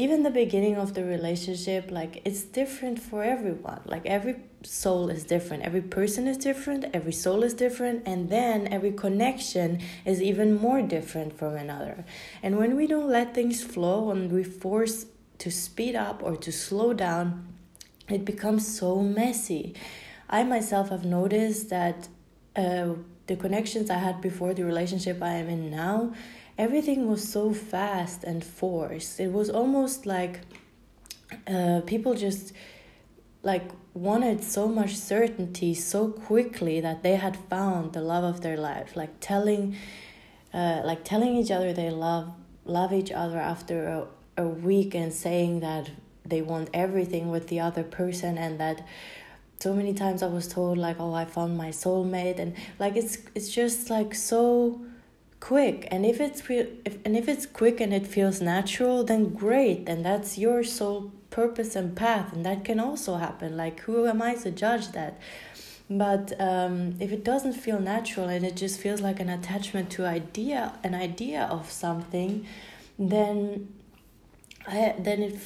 even 0.02 0.24
the 0.24 0.32
beginning 0.44 0.78
of 0.78 0.94
the 0.96 1.04
relationship 1.04 1.92
like 1.92 2.22
it's 2.26 2.44
different 2.44 2.98
for 3.00 3.24
everyone. 3.24 3.82
Like 3.86 4.06
every 4.06 4.36
soul 4.64 5.10
is 5.10 5.24
different. 5.24 5.64
Every 5.64 5.82
person 5.82 6.28
is 6.28 6.38
different. 6.38 6.86
Every 6.94 7.12
soul 7.12 7.44
is 7.44 7.54
different. 7.54 8.04
And 8.06 8.30
then 8.30 8.68
every 8.68 8.94
connection 9.06 9.80
is 10.04 10.22
even 10.22 10.60
more 10.68 10.82
different 10.82 11.38
from 11.38 11.56
another. 11.56 12.04
And 12.42 12.58
when 12.58 12.76
we 12.76 12.88
don't 12.88 13.10
let 13.10 13.36
things 13.36 13.64
flow 13.64 14.10
and 14.12 14.32
we 14.32 14.44
force 14.44 15.06
to 15.38 15.52
speed 15.52 15.96
up 15.96 16.22
or 16.24 16.36
to 16.38 16.52
slow 16.52 16.94
down 16.94 17.48
it 18.10 18.26
becomes 18.26 18.64
so 18.68 19.02
messy. 19.02 19.74
I 20.30 20.44
myself 20.44 20.90
have 20.90 21.06
noticed 21.06 21.70
that 21.70 22.10
uh, 22.56 22.96
the 23.28 23.36
connections 23.38 23.90
i 23.90 24.00
had 24.08 24.20
before 24.20 24.54
the 24.54 24.64
relationship 24.72 25.22
i 25.22 25.34
am 25.42 25.48
in 25.48 25.72
now 25.72 26.14
everything 26.62 27.10
was 27.10 27.28
so 27.28 27.52
fast 27.52 28.24
and 28.24 28.44
forced. 28.44 29.20
It 29.20 29.32
was 29.32 29.50
almost 29.50 30.06
like 30.06 30.42
uh, 31.48 31.82
people 31.88 32.14
just 32.14 32.54
like 33.42 33.68
wanted 33.96 34.44
so 34.44 34.68
much 34.68 34.96
certainty 34.96 35.74
so 35.74 36.10
quickly 36.10 36.80
that 36.80 37.02
they 37.02 37.16
had 37.16 37.36
found 37.50 37.94
the 37.94 38.02
love 38.02 38.24
of 38.24 38.42
their 38.42 38.58
life. 38.58 38.96
Like 38.96 39.14
telling, 39.20 39.76
uh, 40.54 40.82
like 40.86 41.04
telling 41.04 41.36
each 41.36 41.50
other 41.50 41.74
they 41.74 41.90
love 41.90 42.32
love 42.64 42.94
each 42.94 43.12
other 43.12 43.40
after 43.40 43.78
a, 44.38 44.44
a 44.44 44.48
week 44.48 44.94
and 44.94 45.12
saying 45.12 45.62
that 45.62 45.90
they 46.24 46.44
want 46.44 46.70
everything 46.76 47.32
with 47.32 47.48
the 47.48 47.60
other 47.60 47.84
person 47.84 48.38
and 48.38 48.60
that 48.60 48.86
so 49.58 49.74
many 49.74 49.96
times 49.96 50.22
I 50.22 50.28
was 50.28 50.48
told 50.48 50.78
like 50.78 50.98
oh 51.00 51.14
I 51.14 51.26
found 51.26 51.58
my 51.58 51.70
soulmate 51.70 52.38
and 52.38 52.56
like 52.78 52.96
it's 52.96 53.18
it's 53.34 53.50
just 53.50 53.90
like 53.90 54.14
so 54.14 54.80
quick 55.42 55.88
and 55.92 56.06
if 56.06 56.22
it's 56.22 56.42
if, 56.50 56.98
and 57.04 57.18
if 57.18 57.28
it's 57.28 57.46
quick 57.46 57.82
and 57.82 57.94
it 57.94 58.08
feels 58.08 58.40
natural 58.40 59.04
then 59.04 59.34
great 59.34 59.90
and 59.90 60.06
that's 60.06 60.38
your 60.38 60.64
soul 60.64 61.12
purpose 61.32 61.76
and 61.76 61.98
path 61.98 62.32
and 62.32 62.46
that 62.46 62.64
can 62.64 62.80
also 62.80 63.16
happen 63.16 63.58
like 63.58 63.80
who 63.82 64.08
am 64.08 64.22
i 64.22 64.34
to 64.36 64.52
judge 64.52 64.90
that? 64.94 65.20
But 65.90 66.40
um, 66.40 66.96
if 67.02 67.12
it 67.12 67.26
doesn't 67.26 67.52
feel 67.52 67.78
natural 67.78 68.30
and 68.30 68.46
it 68.46 68.56
just 68.56 68.80
feels 68.80 69.02
like 69.02 69.20
an 69.20 69.28
attachment 69.28 69.90
to 69.92 70.06
idea 70.06 70.80
an 70.86 70.96
idea 70.96 71.42
of 71.52 71.70
something 71.70 72.46
then 72.98 73.74
I, 74.66 74.96
then 74.98 75.22
it 75.24 75.38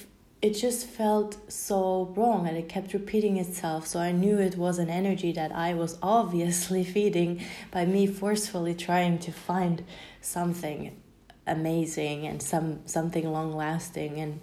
it 0.46 0.54
just 0.54 0.86
felt 0.86 1.52
so 1.52 2.14
wrong 2.16 2.48
and 2.48 2.56
it 2.56 2.70
kept 2.70 2.94
repeating 2.94 3.38
itself. 3.38 3.88
So 3.88 4.00
I 4.00 4.12
knew 4.12 4.38
it 4.38 4.56
was 4.58 4.78
an 4.78 4.92
energy 4.92 5.32
that 5.32 5.52
I 5.52 5.74
was 5.74 5.98
obviously 6.04 6.84
feeding 6.84 7.42
by 7.72 7.86
me 7.86 8.06
forcefully 8.06 8.76
trying 8.76 9.18
to 9.20 9.32
find 9.32 9.84
something 10.22 11.02
amazing 11.48 12.28
and 12.28 12.42
some 12.42 12.80
something 12.88 13.32
long 13.32 13.54
lasting 13.54 14.20
and 14.20 14.42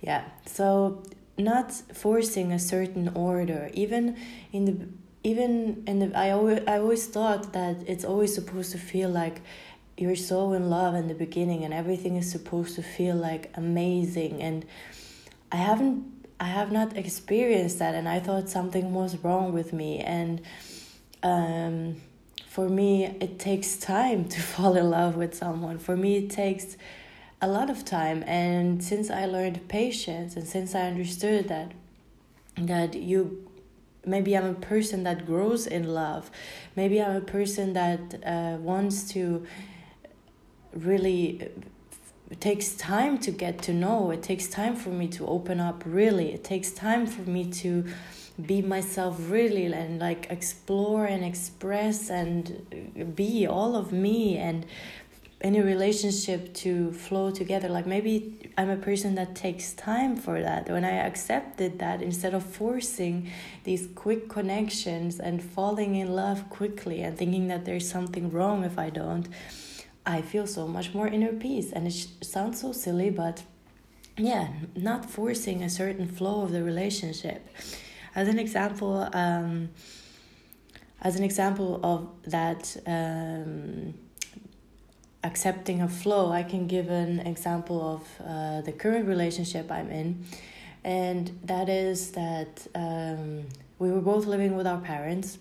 yeah 0.00 0.22
so 0.44 1.02
not 1.36 1.72
forcing 1.72 2.52
a 2.52 2.58
certain 2.58 3.08
order 3.16 3.68
even 3.74 4.16
in 4.52 4.64
the 4.64 4.76
even 5.24 5.82
in 5.88 5.98
the 5.98 6.16
I 6.16 6.30
always 6.30 6.60
I 6.68 6.78
always 6.78 7.04
thought 7.08 7.52
that 7.52 7.76
it's 7.88 8.04
always 8.04 8.32
supposed 8.32 8.70
to 8.76 8.78
feel 8.78 9.10
like 9.10 9.42
you're 9.96 10.22
so 10.32 10.52
in 10.52 10.70
love 10.70 10.94
in 10.94 11.08
the 11.08 11.18
beginning 11.26 11.64
and 11.64 11.74
everything 11.74 12.14
is 12.14 12.30
supposed 12.30 12.76
to 12.76 12.82
feel 12.82 13.16
like 13.16 13.50
amazing 13.56 14.40
and 14.40 14.64
I 15.52 15.56
haven't 15.56 16.04
I 16.38 16.48
have 16.48 16.70
not 16.70 16.96
experienced 16.96 17.78
that 17.78 17.94
and 17.94 18.08
I 18.08 18.20
thought 18.20 18.48
something 18.48 18.92
was 18.92 19.16
wrong 19.18 19.52
with 19.52 19.72
me. 19.72 20.00
And 20.00 20.42
um, 21.22 22.02
for 22.46 22.68
me 22.68 23.06
it 23.06 23.38
takes 23.38 23.76
time 23.76 24.26
to 24.28 24.40
fall 24.52 24.76
in 24.76 24.90
love 24.90 25.16
with 25.16 25.34
someone. 25.34 25.78
For 25.78 25.96
me 25.96 26.16
it 26.16 26.30
takes 26.30 26.76
a 27.40 27.48
lot 27.48 27.70
of 27.70 27.84
time. 27.84 28.22
And 28.26 28.82
since 28.82 29.10
I 29.10 29.26
learned 29.26 29.68
patience 29.68 30.36
and 30.36 30.46
since 30.46 30.74
I 30.74 30.82
understood 30.82 31.48
that 31.48 31.72
that 32.58 32.94
you 32.94 33.46
maybe 34.06 34.36
I'm 34.36 34.46
a 34.46 34.54
person 34.54 35.02
that 35.02 35.26
grows 35.26 35.66
in 35.66 35.92
love. 35.92 36.30
Maybe 36.76 37.02
I'm 37.02 37.16
a 37.16 37.20
person 37.20 37.72
that 37.72 38.00
uh, 38.24 38.56
wants 38.60 39.08
to 39.10 39.44
really 40.72 41.50
it 42.30 42.40
takes 42.40 42.74
time 42.74 43.18
to 43.18 43.30
get 43.30 43.62
to 43.62 43.72
know. 43.72 44.10
It 44.10 44.22
takes 44.22 44.48
time 44.48 44.74
for 44.74 44.88
me 44.90 45.06
to 45.08 45.26
open 45.26 45.60
up 45.60 45.84
really. 45.86 46.32
It 46.32 46.42
takes 46.42 46.72
time 46.72 47.06
for 47.06 47.22
me 47.22 47.50
to 47.62 47.84
be 48.44 48.60
myself 48.62 49.16
really 49.30 49.66
and 49.66 49.98
like 50.00 50.26
explore 50.28 51.06
and 51.06 51.24
express 51.24 52.10
and 52.10 53.14
be 53.14 53.46
all 53.46 53.76
of 53.76 53.92
me 53.92 54.36
and 54.36 54.66
any 55.40 55.60
relationship 55.60 56.52
to 56.54 56.92
flow 56.92 57.30
together. 57.30 57.68
Like 57.68 57.86
maybe 57.86 58.50
i'm 58.58 58.70
a 58.70 58.76
person 58.76 59.14
that 59.14 59.36
takes 59.36 59.72
time 59.74 60.16
for 60.16 60.42
that. 60.42 60.68
When 60.68 60.84
i 60.84 60.96
accepted 61.06 61.78
that 61.78 62.02
instead 62.02 62.34
of 62.34 62.42
forcing 62.42 63.30
these 63.62 63.88
quick 63.94 64.28
connections 64.28 65.20
and 65.20 65.42
falling 65.42 65.94
in 65.94 66.14
love 66.14 66.50
quickly 66.50 67.02
and 67.02 67.16
thinking 67.16 67.46
that 67.48 67.64
there's 67.64 67.88
something 67.88 68.30
wrong 68.32 68.64
if 68.64 68.78
i 68.78 68.90
don't 68.90 69.28
I 70.06 70.22
feel 70.22 70.46
so 70.46 70.68
much 70.68 70.94
more 70.94 71.08
inner 71.08 71.32
peace. 71.32 71.72
And 71.72 71.86
it 71.86 72.06
sounds 72.22 72.60
so 72.60 72.72
silly, 72.72 73.10
but 73.10 73.42
yeah, 74.16 74.48
not 74.74 75.10
forcing 75.10 75.62
a 75.62 75.68
certain 75.68 76.08
flow 76.08 76.42
of 76.42 76.52
the 76.52 76.62
relationship. 76.62 77.46
As 78.14 78.28
an 78.28 78.38
example, 78.38 79.08
um, 79.12 79.70
as 81.02 81.16
an 81.16 81.24
example 81.24 81.80
of 81.82 82.08
that 82.30 82.76
um, 82.86 83.94
accepting 85.22 85.82
a 85.82 85.88
flow, 85.88 86.32
I 86.32 86.42
can 86.42 86.66
give 86.66 86.88
an 86.88 87.20
example 87.20 87.82
of 87.94 88.26
uh, 88.26 88.60
the 88.62 88.72
current 88.72 89.06
relationship 89.06 89.70
I'm 89.70 89.90
in, 89.90 90.24
and 90.82 91.38
that 91.44 91.68
is 91.68 92.12
that 92.12 92.66
um, 92.74 93.46
we 93.78 93.90
were 93.90 94.00
both 94.00 94.24
living 94.24 94.56
with 94.56 94.66
our 94.66 94.80
parents 94.80 95.38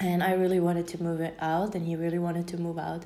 and 0.00 0.22
I 0.22 0.32
really 0.32 0.60
wanted 0.60 0.88
to 0.88 1.02
move 1.02 1.20
it 1.20 1.36
out, 1.40 1.74
and 1.74 1.86
he 1.86 1.96
really 1.96 2.18
wanted 2.18 2.48
to 2.48 2.56
move 2.56 2.78
out, 2.78 3.04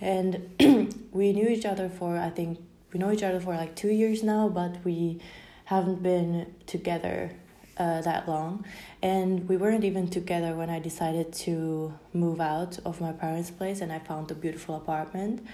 and 0.00 0.50
we 1.12 1.32
knew 1.32 1.48
each 1.48 1.64
other 1.64 1.88
for 1.88 2.16
I 2.16 2.30
think 2.30 2.58
we 2.92 3.00
know 3.00 3.12
each 3.12 3.22
other 3.22 3.40
for 3.40 3.54
like 3.54 3.74
two 3.76 3.90
years 3.90 4.22
now, 4.22 4.48
but 4.48 4.84
we 4.84 5.20
haven't 5.64 6.02
been 6.02 6.54
together 6.66 7.30
uh, 7.76 8.00
that 8.02 8.28
long, 8.28 8.64
and 9.02 9.48
we 9.48 9.56
weren't 9.56 9.84
even 9.84 10.08
together 10.08 10.54
when 10.54 10.70
I 10.70 10.78
decided 10.78 11.32
to 11.44 11.94
move 12.12 12.40
out 12.40 12.78
of 12.84 13.00
my 13.00 13.12
parents' 13.12 13.50
place, 13.50 13.80
and 13.80 13.92
I 13.92 13.98
found 13.98 14.30
a 14.30 14.34
beautiful 14.34 14.76
apartment, 14.76 15.46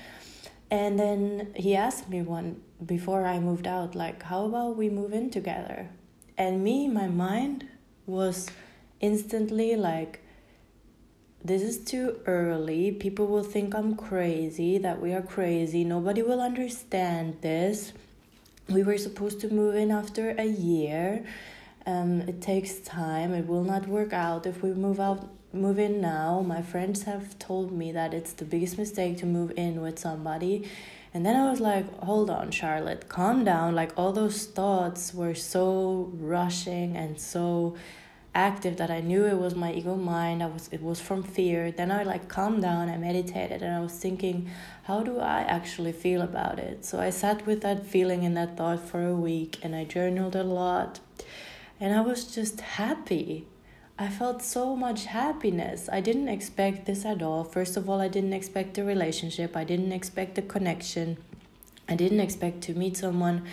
and 0.71 0.99
then 0.99 1.53
he 1.57 1.77
asked 1.77 2.09
me 2.09 2.23
one 2.23 2.63
before 2.85 3.27
I 3.27 3.39
moved 3.39 3.67
out, 3.67 3.95
like, 3.95 4.23
how 4.23 4.47
about 4.47 4.77
we 4.77 4.89
move 4.89 5.13
in 5.13 5.31
together, 5.31 5.91
and 6.37 6.63
me, 6.63 6.89
my 6.89 7.09
mind 7.09 7.67
was 8.07 8.49
instantly 9.01 9.77
like 9.77 10.24
this 11.45 11.63
is 11.63 11.79
too 11.79 12.21
early. 12.27 12.91
People 12.91 13.27
will 13.27 13.45
think 13.45 13.75
I'm 13.75 13.97
crazy, 13.97 14.79
that 14.79 15.01
we 15.01 15.13
are 15.13 15.23
crazy. 15.23 15.85
Nobody 15.85 16.23
will 16.23 16.41
understand 16.41 17.39
this. 17.43 17.93
We 18.69 18.83
were 18.83 18.97
supposed 18.97 19.41
to 19.41 19.53
move 19.53 19.75
in 19.75 19.91
after 19.91 20.31
a 20.31 20.47
year. 20.47 21.27
Um, 21.87 22.23
it 22.23 22.41
takes 22.41 22.77
time. 22.77 23.35
It 23.35 23.47
will 23.47 23.63
not 23.63 23.87
work 23.87 24.15
out 24.15 24.47
if 24.47 24.63
we 24.63 24.73
move 24.73 24.99
out 24.99 25.29
move 25.53 25.79
in 25.79 26.01
now. 26.01 26.41
My 26.41 26.63
friends 26.63 27.05
have 27.05 27.39
told 27.39 27.71
me 27.71 27.93
that 27.93 28.13
it's 28.13 28.33
the 28.33 28.45
biggest 28.45 28.77
mistake 28.77 29.19
to 29.19 29.27
move 29.27 29.53
in 29.57 29.81
with 29.81 29.99
somebody. 29.99 30.69
And 31.13 31.25
then 31.25 31.37
I 31.37 31.49
was 31.49 31.61
like, 31.61 31.87
hold 32.01 32.29
on, 32.29 32.51
Charlotte, 32.51 33.09
calm 33.09 33.45
down. 33.45 33.75
Like 33.75 33.93
all 33.97 34.13
those 34.13 34.47
thoughts 34.47 35.15
were 35.15 35.35
so 35.35 36.11
rushing 36.15 36.97
and 36.97 37.21
so 37.21 37.77
active 38.35 38.77
that 38.79 38.91
I 38.91 39.01
knew 39.01 39.25
it 39.25 39.39
was 39.39 39.55
my 39.55 39.73
ego 39.73 39.95
mind. 39.95 40.43
I 40.43 40.47
was 40.47 40.69
it 40.73 40.83
was 40.83 41.01
from 41.01 41.23
fear. 41.23 41.71
Then 41.71 41.91
I 41.91 42.03
like 42.03 42.29
calmed 42.29 42.63
down, 42.63 42.89
I 42.89 42.97
meditated 42.97 43.63
and 43.63 43.75
I 43.75 43.81
was 43.81 43.93
thinking, 43.93 44.51
how 44.85 45.03
do 45.03 45.19
I 45.21 45.41
actually 45.43 45.93
feel 45.93 46.23
about 46.23 46.59
it? 46.59 46.85
So 46.85 47.01
I 47.01 47.11
sat 47.11 47.47
with 47.47 47.63
that 47.63 47.87
feeling 47.87 48.25
and 48.25 48.37
that 48.37 48.57
thought 48.57 48.81
for 48.81 49.07
a 49.07 49.15
week 49.15 49.59
and 49.63 49.75
I 49.75 49.85
journaled 49.85 50.35
a 50.35 50.43
lot. 50.43 51.01
And 51.81 51.95
I 51.95 52.01
was 52.01 52.25
just 52.35 52.61
happy. 52.61 53.47
I 53.97 54.09
felt 54.09 54.43
so 54.43 54.75
much 54.75 55.07
happiness. 55.07 55.89
I 55.93 56.01
didn't 56.01 56.29
expect 56.29 56.87
this 56.87 57.05
at 57.05 57.23
all. 57.23 57.45
First 57.45 57.77
of 57.77 57.89
all, 57.89 58.01
I 58.01 58.09
didn't 58.09 58.33
expect 58.33 58.77
a 58.79 58.85
relationship. 58.85 59.57
I 59.57 59.63
didn't 59.63 59.93
expect 59.93 60.37
a 60.37 60.43
connection. 60.43 61.17
I 61.89 61.95
didn't 61.95 62.21
expect 62.21 62.63
to 62.63 62.75
meet 62.75 62.97
someone 62.97 63.47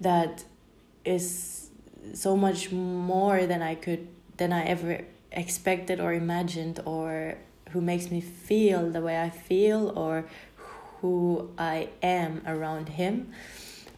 that 0.00 0.44
is 1.04 1.59
so 2.14 2.36
much 2.36 2.72
more 2.72 3.46
than 3.46 3.62
I 3.62 3.74
could 3.74 4.08
than 4.36 4.52
I 4.52 4.64
ever 4.64 5.04
expected 5.32 6.00
or 6.00 6.12
imagined 6.12 6.80
or 6.84 7.36
who 7.70 7.80
makes 7.80 8.10
me 8.10 8.20
feel 8.20 8.90
the 8.90 9.00
way 9.00 9.20
I 9.20 9.30
feel 9.30 9.92
or 9.96 10.24
who 11.00 11.50
I 11.58 11.88
am 12.02 12.42
around 12.46 12.90
him. 12.90 13.32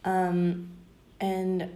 Um, 0.05 0.69
and 1.21 1.71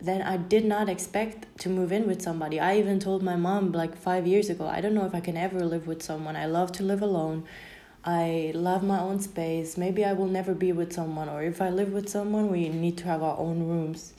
then 0.00 0.22
I 0.22 0.36
did 0.36 0.64
not 0.64 0.88
expect 0.88 1.58
to 1.60 1.68
move 1.68 1.92
in 1.92 2.06
with 2.06 2.22
somebody. 2.22 2.60
I 2.60 2.78
even 2.78 2.98
told 3.00 3.22
my 3.22 3.36
mom 3.36 3.72
like 3.72 3.96
five 3.96 4.26
years 4.26 4.50
ago, 4.50 4.66
I 4.66 4.80
don't 4.80 4.94
know 4.94 5.06
if 5.06 5.14
I 5.14 5.20
can 5.20 5.36
ever 5.36 5.60
live 5.64 5.86
with 5.86 6.02
someone. 6.02 6.36
I 6.36 6.46
love 6.46 6.72
to 6.72 6.82
live 6.82 7.02
alone. 7.02 7.44
I 8.04 8.52
love 8.54 8.82
my 8.82 9.00
own 9.00 9.20
space. 9.20 9.78
Maybe 9.78 10.04
I 10.04 10.12
will 10.12 10.26
never 10.26 10.54
be 10.54 10.72
with 10.72 10.92
someone, 10.92 11.28
or 11.28 11.42
if 11.42 11.62
I 11.62 11.70
live 11.70 11.92
with 11.92 12.08
someone, 12.08 12.50
we 12.50 12.68
need 12.68 12.98
to 12.98 13.04
have 13.04 13.22
our 13.22 13.38
own 13.38 13.66
rooms. 13.66 14.12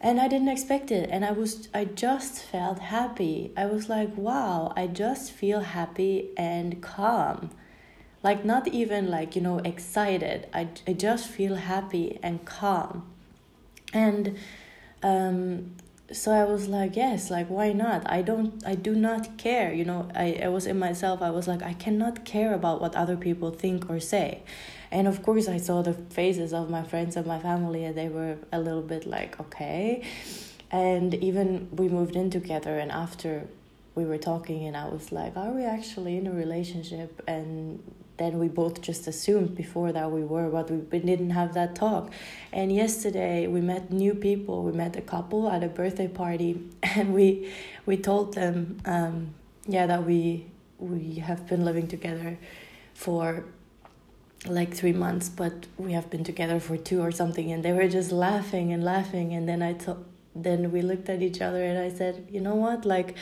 And 0.00 0.20
I 0.20 0.28
didn't 0.28 0.48
expect 0.48 0.90
it, 0.90 1.08
and 1.10 1.24
I 1.24 1.32
was 1.32 1.68
I 1.72 1.84
just 1.86 2.42
felt 2.42 2.78
happy. 2.78 3.52
I 3.56 3.66
was 3.66 3.88
like, 3.88 4.16
wow, 4.16 4.72
I 4.76 4.86
just 4.86 5.32
feel 5.32 5.60
happy 5.60 6.30
and 6.36 6.82
calm. 6.82 7.50
Like 8.22 8.44
not 8.44 8.68
even 8.68 9.10
like, 9.10 9.34
you 9.36 9.42
know, 9.42 9.58
excited. 9.58 10.48
I 10.52 10.68
I 10.86 10.92
just 10.92 11.28
feel 11.28 11.56
happy 11.56 12.18
and 12.22 12.44
calm. 12.44 13.04
And 13.94 14.36
um 15.02 15.72
so 16.12 16.32
i 16.32 16.44
was 16.44 16.68
like 16.68 16.94
yes 16.94 17.30
like 17.30 17.48
why 17.48 17.72
not 17.72 18.08
i 18.10 18.22
don't 18.22 18.64
i 18.64 18.74
do 18.74 18.94
not 18.94 19.36
care 19.38 19.72
you 19.72 19.84
know 19.84 20.08
i, 20.14 20.38
I 20.42 20.48
was 20.48 20.66
in 20.66 20.78
myself 20.78 21.20
i 21.20 21.30
was 21.30 21.48
like 21.48 21.62
i 21.62 21.72
cannot 21.72 22.24
care 22.24 22.54
about 22.54 22.80
what 22.80 22.94
other 22.94 23.16
people 23.16 23.50
think 23.50 23.90
or 23.90 23.98
say 23.98 24.42
and 24.90 25.06
of 25.06 25.22
course 25.22 25.48
i 25.48 25.56
saw 25.56 25.82
the 25.82 25.92
faces 25.92 26.52
of 26.52 26.70
my 26.70 26.82
friends 26.82 27.16
and 27.16 27.26
my 27.26 27.38
family 27.38 27.84
and 27.84 27.96
they 27.96 28.08
were 28.08 28.36
a 28.52 28.58
little 28.58 28.82
bit 28.82 29.06
like 29.06 29.38
okay 29.40 30.02
and 30.70 31.14
even 31.14 31.68
we 31.72 31.88
moved 31.88 32.16
in 32.16 32.30
together 32.30 32.78
and 32.78 32.90
after 32.90 33.46
we 33.94 34.04
were 34.04 34.18
talking 34.18 34.64
and 34.64 34.76
i 34.76 34.86
was 34.86 35.12
like 35.12 35.36
are 35.36 35.50
we 35.50 35.64
actually 35.64 36.16
in 36.16 36.26
a 36.26 36.32
relationship 36.32 37.22
and 37.26 37.82
then 38.16 38.38
we 38.38 38.48
both 38.48 38.80
just 38.80 39.06
assumed 39.06 39.54
before 39.54 39.92
that 39.92 40.10
we 40.10 40.22
were, 40.22 40.48
but 40.48 40.70
we 40.70 40.98
didn't 40.98 41.30
have 41.30 41.54
that 41.54 41.74
talk. 41.74 42.10
And 42.52 42.74
yesterday 42.74 43.46
we 43.46 43.60
met 43.60 43.92
new 43.92 44.14
people. 44.14 44.62
We 44.62 44.72
met 44.72 44.96
a 44.96 45.02
couple 45.02 45.50
at 45.50 45.62
a 45.62 45.68
birthday 45.68 46.08
party, 46.08 46.62
and 46.82 47.12
we 47.12 47.52
we 47.84 47.96
told 47.96 48.34
them, 48.34 48.78
um, 48.84 49.34
yeah, 49.66 49.86
that 49.86 50.04
we 50.04 50.46
we 50.78 51.16
have 51.16 51.46
been 51.46 51.64
living 51.64 51.88
together 51.88 52.38
for 52.94 53.44
like 54.44 54.74
three 54.74 54.92
months, 54.92 55.28
but 55.28 55.66
we 55.76 55.92
have 55.92 56.10
been 56.10 56.24
together 56.24 56.60
for 56.60 56.76
two 56.76 57.00
or 57.00 57.10
something. 57.10 57.50
And 57.50 57.64
they 57.64 57.72
were 57.72 57.88
just 57.88 58.12
laughing 58.12 58.72
and 58.72 58.84
laughing. 58.84 59.32
And 59.32 59.48
then 59.48 59.62
I 59.62 59.74
thought, 59.74 60.04
then 60.34 60.70
we 60.70 60.82
looked 60.82 61.08
at 61.08 61.22
each 61.22 61.40
other, 61.40 61.64
and 61.64 61.78
I 61.78 61.88
said, 61.88 62.28
you 62.30 62.40
know 62.40 62.54
what, 62.54 62.84
like 62.84 63.16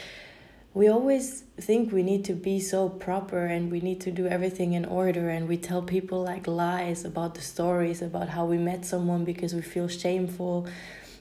we 0.75 0.89
always 0.89 1.45
think 1.61 1.93
we 1.93 2.03
need 2.03 2.25
to 2.25 2.33
be 2.33 2.59
so 2.59 2.89
proper 2.89 3.47
and 3.47 3.71
we 3.71 3.81
need 3.81 4.01
to 4.01 4.11
do 4.11 4.27
everything 4.27 4.73
in 4.73 4.85
order 4.85 5.31
and 5.31 5.49
we 5.49 5.57
tell 5.57 5.81
people 5.81 6.25
like 6.25 6.49
lies 6.49 7.05
about 7.05 7.37
the 7.37 7.41
stories 7.41 8.03
about 8.03 8.29
how 8.31 8.45
we 8.45 8.59
met 8.59 8.85
someone 8.85 9.25
because 9.25 9.55
we 9.55 9.63
feel 9.63 9.87
shameful 9.87 10.67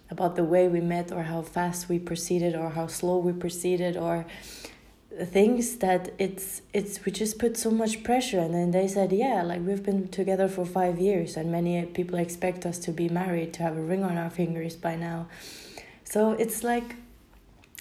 about 0.10 0.36
the 0.36 0.44
way 0.44 0.68
we 0.68 0.82
met 0.82 1.12
or 1.12 1.22
how 1.22 1.44
fast 1.44 1.88
we 1.88 2.00
proceeded 2.00 2.56
or 2.56 2.72
how 2.72 2.88
slow 2.88 3.20
we 3.20 3.32
proceeded 3.32 3.96
or 3.96 4.26
things 5.22 5.78
that 5.78 6.12
it's 6.18 6.62
it's 6.74 7.04
we 7.06 7.12
just 7.12 7.38
put 7.38 7.56
so 7.56 7.70
much 7.70 8.04
pressure 8.04 8.40
and 8.40 8.54
then 8.54 8.72
they 8.72 8.88
said 8.88 9.12
yeah 9.12 9.44
like 9.44 9.62
we've 9.62 9.84
been 9.84 10.08
together 10.08 10.48
for 10.48 10.66
5 10.66 10.98
years 10.98 11.38
and 11.38 11.52
many 11.52 11.86
people 11.86 12.18
expect 12.18 12.66
us 12.66 12.80
to 12.80 12.92
be 12.92 13.10
married 13.10 13.54
to 13.54 13.64
have 13.64 13.78
a 13.78 13.82
ring 13.82 14.04
on 14.04 14.18
our 14.18 14.30
fingers 14.30 14.76
by 14.76 14.96
now. 14.96 15.28
So 16.04 16.32
it's 16.32 16.64
like 16.64 16.96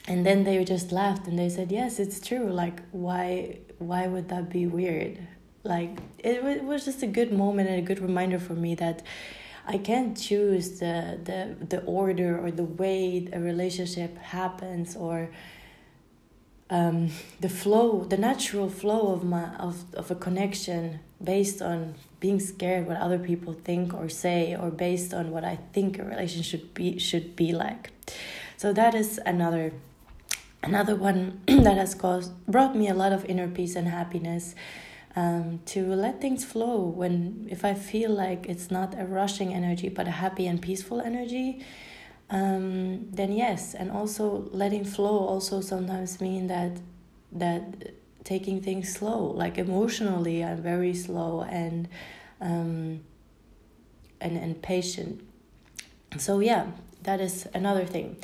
and 0.07 0.27
then 0.27 0.45
they 0.45 0.63
just 0.65 0.93
laughed 0.93 1.27
and 1.27 1.39
they 1.39 1.49
said 1.49 1.73
yes 1.73 1.99
it's 1.99 2.21
true 2.21 2.51
like 2.51 2.83
why 2.91 3.59
why 3.79 4.07
would 4.07 4.29
that 4.29 4.51
be 4.51 4.67
weird? 4.67 5.19
Like 5.65 5.99
it, 6.19 6.45
it 6.45 6.65
was 6.65 6.85
just 6.85 7.03
a 7.03 7.07
good 7.07 7.33
moment 7.33 7.69
and 7.69 7.79
a 7.79 7.83
good 7.83 8.01
reminder 8.01 8.39
for 8.39 8.55
me 8.55 8.75
that 8.77 9.03
i 9.65 9.79
can't 9.79 10.19
choose 10.19 10.81
the 10.81 10.97
the 11.29 11.41
the 11.73 11.81
order 11.85 12.37
or 12.37 12.51
the 12.51 12.65
way 12.65 13.29
a 13.33 13.39
relationship 13.39 14.19
happens 14.19 14.97
or 14.97 15.31
um, 16.73 17.11
the 17.41 17.49
flow 17.51 18.05
the 18.05 18.17
natural 18.17 18.69
flow 18.69 19.13
of 19.13 19.23
my 19.23 19.45
of, 19.57 19.77
of 19.95 20.11
a 20.11 20.15
connection 20.15 21.01
based 21.23 21.61
on 21.61 21.95
being 22.19 22.41
scared 22.41 22.87
what 22.87 22.97
other 22.97 23.19
people 23.19 23.53
think 23.53 23.93
or 23.93 24.09
say 24.09 24.57
or 24.57 24.71
based 24.71 25.13
on 25.13 25.31
what 25.31 25.45
i 25.45 25.57
think 25.75 25.99
a 25.99 26.03
relationship 26.03 26.63
should 26.63 26.75
be 26.75 26.99
should 26.99 27.37
be 27.37 27.53
like. 27.53 27.91
So 28.57 28.73
that 28.73 28.95
is 28.95 29.21
another 29.27 29.73
another 30.63 30.97
one 30.97 31.41
that 31.47 31.77
has 31.77 31.95
caused 31.95 32.31
brought 32.47 32.75
me 32.77 32.89
a 32.89 32.95
lot 32.95 33.13
of 33.13 33.25
inner 33.27 33.49
peace 33.49 33.75
and 33.77 33.89
happiness 33.89 34.55
um, 35.17 35.61
to 35.67 35.81
let 35.95 36.21
things 36.21 36.45
flow 36.45 36.79
when 37.01 37.49
if 37.51 37.65
i 37.65 37.75
feel 37.75 38.11
like 38.25 38.47
it's 38.53 38.71
not 38.71 38.95
a 38.99 39.05
rushing 39.05 39.53
energy 39.53 39.89
but 39.89 40.07
a 40.07 40.13
happy 40.25 40.47
and 40.47 40.63
peaceful 40.63 41.01
energy 41.01 41.49
um, 42.33 43.09
then 43.13 43.31
yes 43.31 43.75
and 43.75 43.93
also 43.93 44.49
letting 44.51 44.85
flow 44.85 45.19
also 45.19 45.61
sometimes 45.61 46.21
mean 46.21 46.49
that 46.49 46.73
that 47.31 47.95
taking 48.25 48.61
things 48.61 48.93
slow 48.93 49.31
like 49.43 49.59
emotionally 49.59 50.43
i'm 50.43 50.61
very 50.61 50.95
slow 50.95 51.43
and 51.43 51.89
um, 52.43 53.01
and 54.23 54.37
and 54.37 54.61
patient. 54.63 55.21
So 56.19 56.41
yeah 56.41 56.67
that 57.03 57.21
is 57.21 57.47
another 57.55 57.85
thing. 57.85 58.17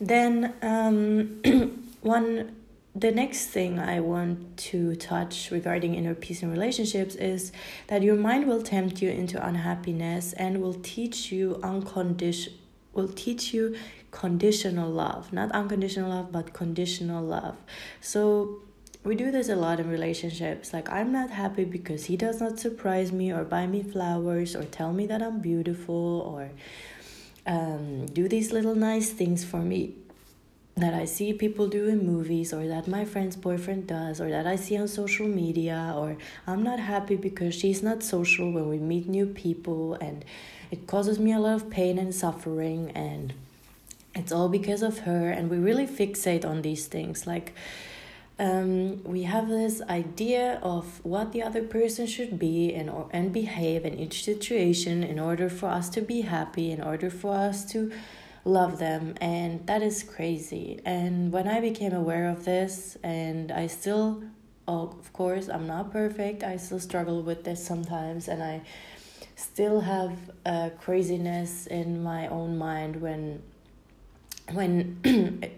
Then 0.00 0.54
um, 0.62 1.40
one 2.02 2.56
the 2.94 3.12
next 3.12 3.48
thing 3.48 3.78
I 3.78 4.00
want 4.00 4.56
to 4.70 4.96
touch 4.96 5.50
regarding 5.50 5.94
inner 5.94 6.14
peace 6.14 6.42
in 6.42 6.50
relationships 6.50 7.14
is 7.14 7.52
that 7.88 8.02
your 8.02 8.16
mind 8.16 8.46
will 8.48 8.62
tempt 8.62 9.02
you 9.02 9.10
into 9.10 9.44
unhappiness 9.46 10.32
and 10.32 10.62
will 10.62 10.72
teach 10.82 11.30
you 11.30 11.60
unconditional 11.62 12.58
will 12.96 13.08
teach 13.08 13.52
you 13.52 13.76
conditional 14.10 14.90
love, 14.90 15.32
not 15.32 15.52
unconditional 15.52 16.10
love, 16.10 16.32
but 16.32 16.52
conditional 16.52 17.22
love. 17.22 17.56
So 18.00 18.62
we 19.04 19.14
do 19.14 19.30
this 19.30 19.48
a 19.48 19.56
lot 19.56 19.78
in 19.78 19.88
relationships. 19.88 20.72
Like 20.72 20.90
I'm 20.90 21.12
not 21.12 21.30
happy 21.30 21.64
because 21.64 22.06
he 22.06 22.16
does 22.16 22.40
not 22.40 22.58
surprise 22.58 23.12
me 23.12 23.32
or 23.32 23.44
buy 23.44 23.66
me 23.66 23.82
flowers 23.82 24.56
or 24.56 24.64
tell 24.64 24.92
me 24.92 25.06
that 25.06 25.22
I'm 25.22 25.40
beautiful 25.40 26.22
or 26.34 26.50
um, 27.46 28.06
do 28.06 28.26
these 28.26 28.50
little 28.52 28.74
nice 28.74 29.10
things 29.10 29.44
for 29.44 29.58
me 29.58 29.94
that 30.76 30.92
I 30.92 31.06
see 31.06 31.32
people 31.32 31.68
do 31.68 31.86
in 31.88 32.04
movies 32.04 32.52
or 32.52 32.66
that 32.68 32.86
my 32.86 33.04
friend's 33.06 33.36
boyfriend 33.36 33.86
does 33.86 34.20
or 34.20 34.28
that 34.28 34.46
I 34.46 34.56
see 34.56 34.76
on 34.76 34.88
social 34.88 35.26
media 35.26 35.94
or 35.96 36.18
I'm 36.46 36.62
not 36.62 36.80
happy 36.80 37.16
because 37.16 37.54
she's 37.54 37.82
not 37.82 38.02
social 38.02 38.52
when 38.52 38.68
we 38.68 38.78
meet 38.78 39.08
new 39.08 39.26
people 39.26 39.94
and 39.94 40.22
it 40.70 40.86
causes 40.86 41.18
me 41.18 41.32
a 41.32 41.38
lot 41.38 41.54
of 41.54 41.70
pain 41.70 41.98
and 41.98 42.14
suffering 42.14 42.90
and 42.92 43.32
it's 44.14 44.32
all 44.32 44.48
because 44.48 44.82
of 44.82 45.00
her 45.00 45.30
and 45.30 45.50
we 45.50 45.58
really 45.58 45.86
fixate 45.86 46.44
on 46.44 46.62
these 46.62 46.86
things. 46.86 47.26
Like 47.26 47.54
um, 48.38 49.02
we 49.04 49.22
have 49.22 49.48
this 49.48 49.80
idea 49.82 50.58
of 50.62 51.04
what 51.04 51.32
the 51.32 51.42
other 51.42 51.62
person 51.62 52.06
should 52.06 52.38
be 52.38 52.74
and 52.74 52.90
or 52.90 53.08
and 53.12 53.32
behave 53.32 53.84
in 53.84 53.98
each 53.98 54.24
situation 54.24 55.02
in 55.02 55.18
order 55.18 55.48
for 55.48 55.68
us 55.68 55.88
to 55.90 56.00
be 56.00 56.22
happy 56.22 56.70
in 56.70 56.82
order 56.82 57.10
for 57.10 57.34
us 57.34 57.64
to 57.72 57.92
love 58.44 58.78
them 58.78 59.14
and 59.20 59.66
that 59.66 59.82
is 59.82 60.02
crazy. 60.02 60.80
And 60.84 61.32
when 61.32 61.48
i 61.48 61.60
became 61.60 61.92
aware 61.92 62.28
of 62.28 62.44
this 62.44 62.96
and 63.02 63.50
i 63.50 63.66
still 63.66 64.22
of 64.68 65.12
course 65.12 65.48
i'm 65.48 65.66
not 65.66 65.92
perfect 65.92 66.42
i 66.42 66.56
still 66.56 66.80
struggle 66.80 67.22
with 67.22 67.44
this 67.44 67.64
sometimes 67.64 68.28
and 68.28 68.42
i 68.42 68.60
still 69.36 69.80
have 69.80 70.18
a 70.46 70.70
craziness 70.80 71.66
in 71.66 72.02
my 72.02 72.26
own 72.28 72.56
mind 72.58 72.96
when 72.96 73.42
when 74.52 74.98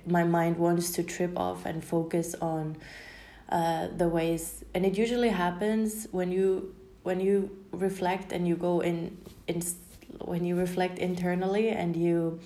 my 0.06 0.24
mind 0.24 0.56
wants 0.56 0.90
to 0.92 1.02
trip 1.02 1.32
off 1.36 1.64
and 1.64 1.84
focus 1.84 2.34
on 2.40 2.76
uh, 3.50 3.86
the 3.96 4.08
ways 4.08 4.64
and 4.74 4.84
it 4.84 4.98
usually 4.98 5.28
happens 5.28 6.08
when 6.10 6.32
you 6.32 6.74
when 7.02 7.20
you 7.20 7.56
reflect 7.72 8.32
and 8.32 8.48
you 8.48 8.56
go 8.56 8.80
in 8.80 9.16
in 9.46 9.62
when 10.20 10.44
you 10.44 10.56
reflect 10.56 10.98
internally 10.98 11.68
and 11.68 11.96
you 11.96 12.40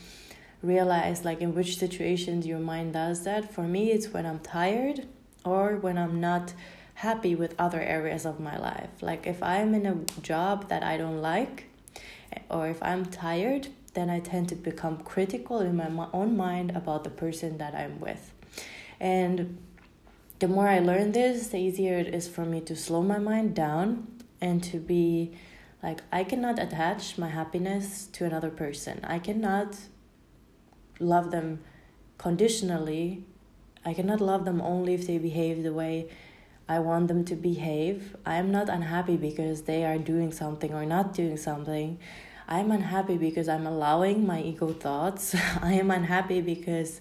realize 0.63 1.25
like 1.25 1.41
in 1.41 1.55
which 1.55 1.79
situations 1.79 2.47
your 2.47 2.61
mind 2.61 2.93
does 2.93 3.25
that. 3.25 3.53
For 3.53 3.63
me 3.63 3.91
it's 3.91 4.09
when 4.09 4.27
i'm 4.27 4.39
tired 4.41 5.07
or 5.45 5.77
when 5.77 5.97
i'm 5.97 6.21
not 6.21 6.53
happy 7.03 7.35
with 7.35 7.53
other 7.59 7.81
areas 7.81 8.25
of 8.25 8.39
my 8.39 8.57
life. 8.57 8.91
Like 9.01 9.27
if 9.27 9.43
i'm 9.43 9.75
in 9.75 9.85
a 9.87 9.97
job 10.23 10.69
that 10.69 10.83
i 10.85 10.97
don't 10.97 11.21
like 11.21 11.67
or 12.49 12.69
if 12.69 12.81
i'm 12.91 13.05
tired 13.07 13.69
then 13.95 14.09
i 14.09 14.21
tend 14.21 14.49
to 14.51 14.55
become 14.55 14.97
critical 15.13 15.59
in 15.61 15.75
my 15.77 16.07
own 16.13 16.37
mind 16.37 16.69
about 16.81 17.03
the 17.03 17.11
person 17.11 17.59
that 17.59 17.75
i'm 17.75 17.99
with. 18.01 18.33
And 19.01 19.59
the 20.39 20.49
more 20.55 20.69
i 20.69 20.79
learn 20.79 21.11
this 21.11 21.49
the 21.49 21.59
easier 21.59 21.99
it 21.99 22.15
is 22.15 22.29
for 22.29 22.45
me 22.45 22.61
to 22.69 22.75
slow 22.77 23.03
my 23.03 23.19
mind 23.19 23.55
down 23.55 23.87
and 24.41 24.63
to 24.71 24.79
be 24.79 25.33
like 25.83 26.01
i 26.13 26.23
cannot 26.23 26.57
attach 26.67 27.19
my 27.19 27.31
happiness 27.41 28.07
to 28.17 28.25
another 28.25 28.53
person. 28.65 29.01
I 29.17 29.19
cannot 29.19 29.71
love 31.01 31.33
them 31.33 31.49
conditionally. 32.17 33.25
I 33.85 33.93
cannot 33.93 34.21
love 34.21 34.45
them 34.45 34.61
only 34.61 34.95
if 34.95 35.09
they 35.09 35.19
behave 35.19 35.65
the 35.65 35.73
way 35.73 35.97
I 36.73 36.79
want 36.79 37.09
them 37.09 37.25
to 37.27 37.37
behave. 37.37 38.17
I 38.25 38.37
am 38.37 38.51
not 38.51 38.71
unhappy 38.71 39.19
because 39.19 39.63
they 39.63 39.85
are 39.85 39.99
doing 39.99 40.33
something 40.33 40.73
or 40.73 40.87
not 40.87 41.13
doing 41.13 41.37
something. 41.37 41.99
I'm 42.49 42.71
unhappy 42.71 43.19
because 43.19 43.47
I'm 43.47 43.67
allowing 43.67 44.27
my 44.27 44.41
ego 44.41 44.73
thoughts. 44.73 45.35
I 45.63 45.75
am 45.75 45.91
unhappy 45.91 46.41
because 46.41 47.01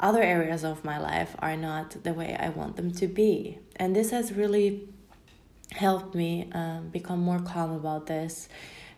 other 0.00 0.22
areas 0.22 0.64
of 0.64 0.84
my 0.84 0.98
life 0.98 1.36
are 1.38 1.56
not 1.56 2.02
the 2.02 2.12
way 2.12 2.36
I 2.46 2.48
want 2.48 2.74
them 2.76 2.90
to 2.94 3.06
be. 3.06 3.58
And 3.76 3.94
this 3.94 4.10
has 4.10 4.32
really 4.32 4.88
helped 5.70 6.14
me 6.16 6.50
um, 6.52 6.88
become 6.88 7.20
more 7.20 7.38
calm 7.38 7.70
about 7.70 8.06
this 8.06 8.48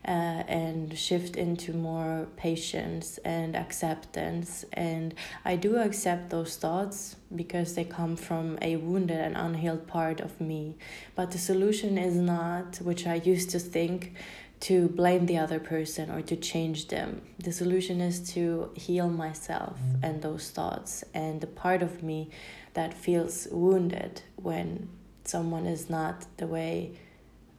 uh, 0.07 0.43
and 0.49 0.99
shift 0.99 1.37
into 1.37 1.73
more 1.73 2.27
patience 2.37 3.19
and 3.25 3.55
acceptance. 3.55 4.65
And 4.73 5.15
I 5.45 5.57
do 5.57 5.77
accept 5.77 6.31
those 6.31 6.57
thoughts 6.57 7.17
because 7.35 7.75
they 7.75 7.85
come 7.85 8.17
from 8.17 8.59
a 8.61 8.77
wounded 8.77 9.19
and 9.19 9.37
unhealed 9.37 9.87
part 9.87 10.21
of 10.21 10.41
me. 10.41 10.77
But 11.15 11.31
the 11.31 11.39
solution 11.39 11.99
is 11.99 12.17
not, 12.17 12.79
which 12.79 13.07
I 13.07 13.15
used 13.15 13.51
to 13.51 13.59
think, 13.59 14.15
to 14.61 14.89
blame 14.89 15.27
the 15.27 15.39
other 15.39 15.59
person 15.59 16.09
or 16.11 16.23
to 16.23 16.37
change 16.37 16.89
them. 16.89 17.21
The 17.39 17.53
solution 17.53 18.01
is 18.01 18.21
to 18.35 18.71
heal 18.75 19.09
myself 19.09 19.77
mm-hmm. 19.77 20.05
and 20.05 20.23
those 20.23 20.51
thoughts 20.51 21.03
and 21.15 21.41
the 21.41 21.49
part 21.49 21.83
of 21.83 22.03
me 22.03 22.31
that 22.75 22.95
feels 22.95 23.49
wounded 23.51 24.23
when 24.37 24.89
someone 25.25 25.67
is 25.67 25.91
not 25.91 26.27
the 26.37 26.47
way 26.47 26.93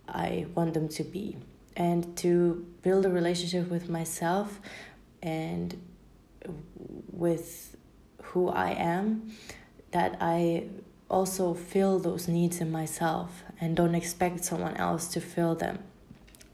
I 0.07 0.47
want 0.55 0.73
them 0.73 0.87
to 0.89 1.03
be. 1.03 1.37
And 1.75 2.15
to 2.17 2.65
build 2.81 3.05
a 3.05 3.09
relationship 3.09 3.69
with 3.69 3.89
myself 3.89 4.59
and 5.21 5.79
with 7.11 7.75
who 8.21 8.49
I 8.49 8.71
am, 8.71 9.31
that 9.91 10.17
I 10.19 10.65
also 11.09 11.53
fill 11.53 11.99
those 11.99 12.27
needs 12.27 12.59
in 12.59 12.71
myself 12.71 13.43
and 13.61 13.75
don't 13.75 13.95
expect 13.95 14.43
someone 14.43 14.75
else 14.77 15.07
to 15.09 15.21
fill 15.21 15.55
them. 15.55 15.79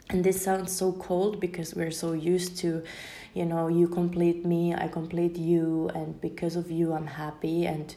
And 0.09 0.23
this 0.23 0.43
sounds 0.43 0.71
so 0.75 0.91
cold 0.93 1.39
because 1.39 1.75
we're 1.75 1.91
so 1.91 2.13
used 2.13 2.57
to 2.59 2.83
you 3.33 3.45
know 3.45 3.67
you 3.67 3.87
complete 3.87 4.43
me 4.43 4.73
i 4.73 4.87
complete 4.87 5.37
you 5.37 5.87
and 5.93 6.19
because 6.19 6.55
of 6.55 6.71
you 6.71 6.93
i'm 6.93 7.07
happy. 7.07 7.65
And 7.65 7.95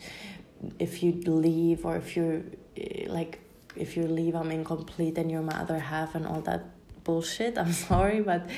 if 0.78 1.02
you 1.02 1.12
leave 1.12 1.85
or 1.85 1.96
if 1.96 2.16
you're 2.16 2.42
eh, 2.76 3.06
like 3.08 3.40
if 3.74 3.96
you 3.96 4.04
leave 4.04 4.35
i'm 4.35 4.50
incomplete 4.50 5.18
and 5.18 5.30
you're 5.30 5.42
my 5.42 5.58
other 5.58 5.78
half 5.78 6.14
and 6.14 6.26
all 6.26 6.42
that 6.42 6.64
bullshit 7.05 7.59
i'm 7.62 7.73
sorry 7.73 8.21
but 8.21 8.49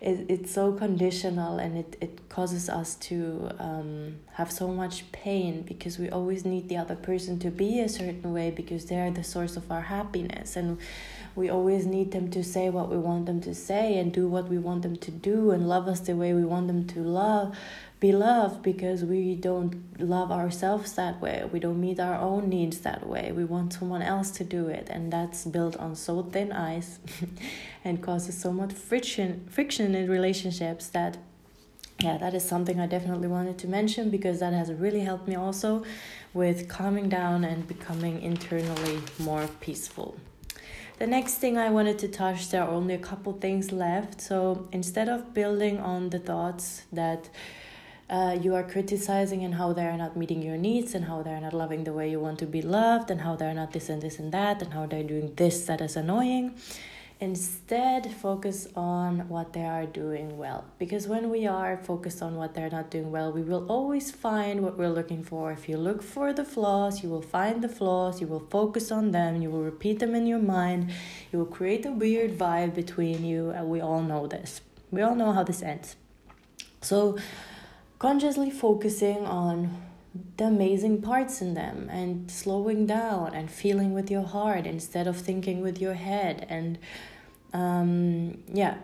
it, 0.00 0.26
it's 0.28 0.52
so 0.52 0.72
conditional 0.72 1.58
and 1.58 1.76
it, 1.76 1.96
it 2.00 2.28
causes 2.28 2.68
us 2.68 2.94
to 2.96 3.50
um, 3.58 4.16
have 4.34 4.50
so 4.52 4.68
much 4.68 5.10
pain 5.10 5.62
because 5.62 5.98
we 5.98 6.08
always 6.08 6.44
need 6.44 6.68
the 6.68 6.76
other 6.76 6.94
person 6.94 7.38
to 7.40 7.50
be 7.50 7.80
a 7.80 7.88
certain 7.88 8.32
way 8.32 8.50
because 8.50 8.84
they're 8.84 9.10
the 9.10 9.24
source 9.24 9.56
of 9.56 9.70
our 9.72 9.80
happiness. 9.80 10.54
And 10.54 10.78
we 11.34 11.48
always 11.48 11.84
need 11.84 12.12
them 12.12 12.30
to 12.30 12.44
say 12.44 12.70
what 12.70 12.88
we 12.88 12.96
want 12.96 13.26
them 13.26 13.40
to 13.40 13.54
say 13.54 13.98
and 13.98 14.12
do 14.12 14.28
what 14.28 14.48
we 14.48 14.58
want 14.58 14.82
them 14.82 14.96
to 14.96 15.10
do 15.10 15.50
and 15.50 15.68
love 15.68 15.88
us 15.88 16.00
the 16.00 16.14
way 16.14 16.32
we 16.32 16.44
want 16.44 16.68
them 16.68 16.86
to 16.88 17.00
love 17.00 17.56
be 18.00 18.12
loved 18.12 18.62
because 18.62 19.04
we 19.04 19.34
don't 19.34 20.00
love 20.00 20.30
ourselves 20.30 20.92
that 20.92 21.20
way. 21.20 21.48
We 21.52 21.58
don't 21.58 21.80
meet 21.80 21.98
our 21.98 22.14
own 22.14 22.48
needs 22.48 22.78
that 22.80 23.06
way. 23.06 23.32
We 23.32 23.44
want 23.44 23.72
someone 23.72 24.02
else 24.02 24.30
to 24.32 24.44
do 24.44 24.68
it 24.68 24.88
and 24.90 25.12
that's 25.12 25.44
built 25.44 25.76
on 25.76 25.96
so 25.96 26.22
thin 26.22 26.52
ice 26.52 27.00
and 27.84 28.00
causes 28.02 28.38
so 28.38 28.52
much 28.52 28.72
friction 28.72 29.46
friction 29.50 29.94
in 29.94 30.08
relationships 30.10 30.88
that 30.88 31.16
yeah 32.00 32.16
that 32.18 32.34
is 32.34 32.44
something 32.44 32.78
i 32.78 32.86
definitely 32.86 33.26
wanted 33.26 33.58
to 33.58 33.66
mention 33.66 34.10
because 34.10 34.38
that 34.40 34.52
has 34.52 34.72
really 34.72 35.00
helped 35.00 35.26
me 35.26 35.34
also 35.34 35.84
with 36.34 36.68
calming 36.68 37.08
down 37.08 37.44
and 37.44 37.66
becoming 37.66 38.22
internally 38.22 39.00
more 39.18 39.48
peaceful. 39.60 40.16
The 40.98 41.06
next 41.06 41.34
thing 41.36 41.56
I 41.56 41.70
wanted 41.70 41.98
to 42.00 42.08
touch, 42.08 42.50
there 42.50 42.62
are 42.62 42.70
only 42.70 42.94
a 42.94 42.98
couple 42.98 43.32
things 43.34 43.70
left. 43.70 44.20
So 44.20 44.68
instead 44.72 45.08
of 45.08 45.32
building 45.32 45.78
on 45.78 46.10
the 46.10 46.18
thoughts 46.18 46.82
that 46.92 47.28
uh, 48.10 48.38
you 48.40 48.54
are 48.54 48.62
criticizing 48.62 49.44
and 49.44 49.54
how 49.54 49.72
they're 49.72 49.96
not 49.96 50.16
meeting 50.16 50.42
your 50.42 50.56
needs 50.56 50.94
and 50.94 51.04
how 51.04 51.22
they're 51.22 51.40
not 51.40 51.52
loving 51.52 51.84
the 51.84 51.92
way 51.92 52.10
you 52.10 52.18
want 52.18 52.38
to 52.38 52.46
be 52.46 52.62
loved 52.62 53.10
and 53.10 53.20
how 53.20 53.36
they're 53.36 53.54
not 53.54 53.72
this 53.72 53.88
and 53.88 54.00
this 54.02 54.18
and 54.18 54.32
that 54.32 54.62
and 54.62 54.72
how 54.72 54.86
they're 54.86 55.02
doing 55.02 55.32
this 55.36 55.66
that 55.66 55.80
is 55.80 55.96
annoying 55.96 56.54
Instead, 57.20 58.14
focus 58.14 58.68
on 58.76 59.28
what 59.28 59.52
they 59.52 59.64
are 59.64 59.86
doing 59.86 60.38
well. 60.38 60.64
Because 60.78 61.08
when 61.08 61.30
we 61.30 61.48
are 61.48 61.76
focused 61.76 62.22
on 62.22 62.36
what 62.36 62.54
they're 62.54 62.70
not 62.70 62.92
doing 62.92 63.10
well, 63.10 63.32
we 63.32 63.42
will 63.42 63.66
always 63.66 64.12
find 64.12 64.62
what 64.62 64.78
we're 64.78 64.88
looking 64.88 65.24
for. 65.24 65.50
If 65.50 65.68
you 65.68 65.78
look 65.78 66.00
for 66.00 66.32
the 66.32 66.44
flaws, 66.44 67.02
you 67.02 67.08
will 67.08 67.22
find 67.22 67.60
the 67.60 67.68
flaws, 67.68 68.20
you 68.20 68.28
will 68.28 68.46
focus 68.50 68.92
on 68.92 69.10
them, 69.10 69.42
you 69.42 69.50
will 69.50 69.64
repeat 69.64 69.98
them 69.98 70.14
in 70.14 70.28
your 70.28 70.38
mind, 70.38 70.92
you 71.32 71.40
will 71.40 71.46
create 71.46 71.84
a 71.84 71.90
weird 71.90 72.38
vibe 72.38 72.76
between 72.76 73.24
you, 73.24 73.50
and 73.50 73.68
we 73.68 73.80
all 73.80 74.00
know 74.00 74.28
this. 74.28 74.60
We 74.92 75.02
all 75.02 75.16
know 75.16 75.32
how 75.32 75.42
this 75.42 75.60
ends. 75.60 75.96
So, 76.82 77.18
consciously 77.98 78.50
focusing 78.50 79.26
on 79.26 79.82
the 80.36 80.44
amazing 80.44 81.02
parts 81.02 81.40
in 81.40 81.54
them 81.54 81.88
and 81.90 82.30
slowing 82.30 82.86
down 82.86 83.34
and 83.34 83.50
feeling 83.50 83.92
with 83.92 84.10
your 84.10 84.22
heart 84.22 84.66
instead 84.66 85.06
of 85.06 85.16
thinking 85.16 85.60
with 85.60 85.80
your 85.80 85.94
head 85.94 86.46
and 86.48 86.78
um, 87.52 88.42
yeah 88.52 88.76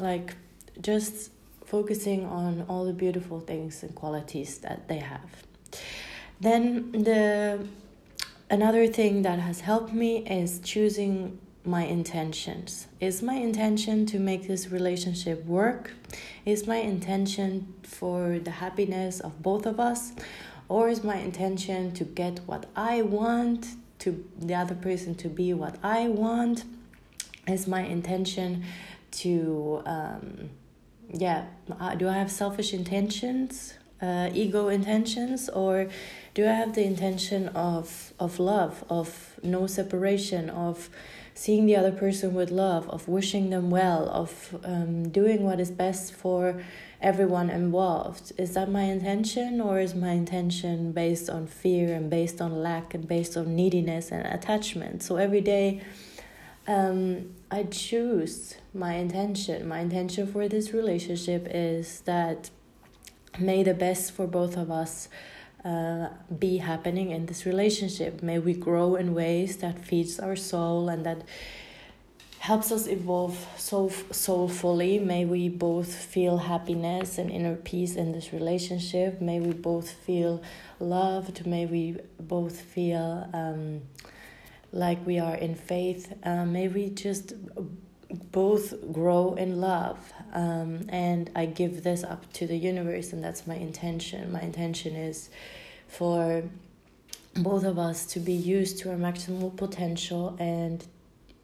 like 0.00 0.34
just 0.80 1.30
focusing 1.64 2.24
on 2.24 2.64
all 2.68 2.84
the 2.84 2.92
beautiful 2.92 3.40
things 3.40 3.82
and 3.82 3.94
qualities 3.94 4.58
that 4.58 4.88
they 4.88 4.98
have. 4.98 5.30
Then 6.40 6.92
the 6.92 7.66
another 8.48 8.86
thing 8.86 9.22
that 9.22 9.38
has 9.38 9.60
helped 9.60 9.92
me 9.92 10.26
is 10.26 10.60
choosing 10.60 11.38
my 11.68 11.84
intentions? 11.84 12.88
Is 12.98 13.22
my 13.22 13.34
intention 13.34 14.06
to 14.06 14.18
make 14.18 14.48
this 14.48 14.70
relationship 14.70 15.44
work? 15.44 15.92
Is 16.44 16.66
my 16.66 16.76
intention 16.76 17.74
for 17.82 18.38
the 18.38 18.50
happiness 18.50 19.20
of 19.20 19.42
both 19.42 19.66
of 19.66 19.78
us? 19.78 20.12
Or 20.68 20.88
is 20.88 21.04
my 21.04 21.16
intention 21.16 21.92
to 21.92 22.04
get 22.04 22.40
what 22.46 22.66
I 22.74 23.02
want, 23.02 23.68
to 24.00 24.24
the 24.38 24.54
other 24.54 24.74
person 24.74 25.14
to 25.16 25.28
be 25.28 25.52
what 25.52 25.76
I 25.82 26.08
want? 26.08 26.64
Is 27.46 27.66
my 27.66 27.82
intention 27.82 28.64
to, 29.22 29.82
um, 29.86 30.50
yeah, 31.12 31.46
uh, 31.78 31.94
do 31.94 32.08
I 32.08 32.14
have 32.14 32.30
selfish 32.30 32.74
intentions, 32.74 33.74
uh, 34.02 34.30
ego 34.32 34.68
intentions, 34.68 35.48
or 35.48 35.88
do 36.34 36.46
I 36.46 36.52
have 36.52 36.74
the 36.74 36.84
intention 36.84 37.48
of, 37.48 38.12
of 38.20 38.38
love, 38.38 38.84
of 38.90 39.38
no 39.42 39.66
separation, 39.66 40.50
of 40.50 40.90
seeing 41.38 41.66
the 41.66 41.76
other 41.76 41.92
person 41.92 42.34
with 42.34 42.50
love, 42.50 42.90
of 42.90 43.06
wishing 43.06 43.50
them 43.50 43.70
well, 43.70 44.08
of 44.08 44.56
um, 44.64 45.08
doing 45.08 45.44
what 45.44 45.60
is 45.60 45.70
best 45.70 46.12
for 46.12 46.60
everyone 47.00 47.48
involved. 47.48 48.32
Is 48.36 48.54
that 48.54 48.68
my 48.68 48.82
intention, 48.82 49.60
or 49.60 49.78
is 49.78 49.94
my 49.94 50.10
intention 50.10 50.90
based 50.90 51.30
on 51.30 51.46
fear 51.46 51.94
and 51.94 52.10
based 52.10 52.40
on 52.40 52.60
lack 52.60 52.92
and 52.92 53.06
based 53.06 53.36
on 53.36 53.54
neediness 53.54 54.10
and 54.10 54.26
attachment? 54.26 55.04
So 55.04 55.14
every 55.14 55.40
day, 55.40 55.80
um, 56.66 57.36
I 57.52 57.62
choose 57.62 58.56
my 58.74 58.94
intention. 58.94 59.68
My 59.68 59.78
intention 59.78 60.26
for 60.26 60.48
this 60.48 60.72
relationship 60.72 61.46
is 61.48 62.00
that 62.00 62.50
may 63.38 63.62
the 63.62 63.74
best 63.74 64.10
for 64.10 64.26
both 64.26 64.56
of 64.56 64.72
us 64.72 65.08
be 66.38 66.58
happening 66.58 67.10
in 67.10 67.26
this 67.26 67.44
relationship. 67.44 68.22
May 68.22 68.38
we 68.38 68.54
grow 68.54 68.96
in 68.96 69.14
ways 69.14 69.58
that 69.58 69.84
feeds 69.84 70.18
our 70.18 70.36
soul 70.36 70.88
and 70.88 71.04
that 71.04 71.22
helps 72.38 72.70
us 72.70 72.86
evolve 72.86 73.46
so 73.56 73.90
soulfully. 74.10 74.98
May 74.98 75.24
we 75.24 75.48
both 75.48 75.92
feel 75.92 76.38
happiness 76.38 77.18
and 77.18 77.30
inner 77.30 77.56
peace 77.56 77.96
in 77.96 78.12
this 78.12 78.32
relationship. 78.32 79.20
May 79.20 79.40
we 79.40 79.52
both 79.52 79.90
feel 79.90 80.40
loved. 80.78 81.46
May 81.46 81.66
we 81.66 81.96
both 82.20 82.60
feel 82.60 83.28
um, 83.34 83.82
like 84.72 85.04
we 85.04 85.18
are 85.18 85.34
in 85.34 85.54
faith. 85.54 86.14
Uh, 86.22 86.44
may 86.44 86.68
we 86.68 86.90
just 86.90 87.32
both 88.10 88.92
grow 88.92 89.34
in 89.34 89.60
love. 89.60 89.98
Um, 90.32 90.86
and 90.88 91.30
I 91.34 91.46
give 91.46 91.82
this 91.84 92.04
up 92.04 92.32
to 92.34 92.46
the 92.46 92.56
universe, 92.56 93.12
and 93.12 93.22
that's 93.22 93.46
my 93.46 93.56
intention. 93.56 94.32
My 94.32 94.40
intention 94.40 94.94
is 94.94 95.30
for 95.88 96.44
both 97.34 97.64
of 97.64 97.78
us 97.78 98.06
to 98.06 98.20
be 98.20 98.32
used 98.32 98.78
to 98.80 98.90
our 98.90 98.96
maximal 98.96 99.54
potential 99.56 100.36
and 100.38 100.86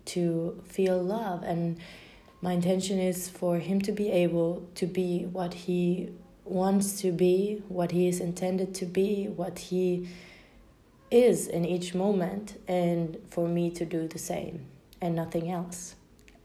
to 0.06 0.62
feel 0.66 1.02
love 1.02 1.42
and 1.42 1.78
my 2.42 2.52
intention 2.52 2.98
is 2.98 3.28
for 3.28 3.58
him 3.58 3.80
to 3.80 3.92
be 3.92 4.10
able 4.10 4.68
to 4.74 4.86
be 4.86 5.24
what 5.32 5.54
he 5.54 6.10
wants 6.44 7.00
to 7.00 7.10
be 7.10 7.62
what 7.68 7.90
he 7.92 8.06
is 8.06 8.20
intended 8.20 8.74
to 8.74 8.84
be 8.84 9.26
what 9.28 9.58
he 9.58 10.08
is 11.10 11.46
in 11.46 11.64
each 11.64 11.94
moment 11.94 12.60
and 12.68 13.16
for 13.30 13.48
me 13.48 13.70
to 13.70 13.84
do 13.84 14.06
the 14.08 14.18
same 14.18 14.66
and 15.00 15.14
nothing 15.14 15.50
else 15.50 15.94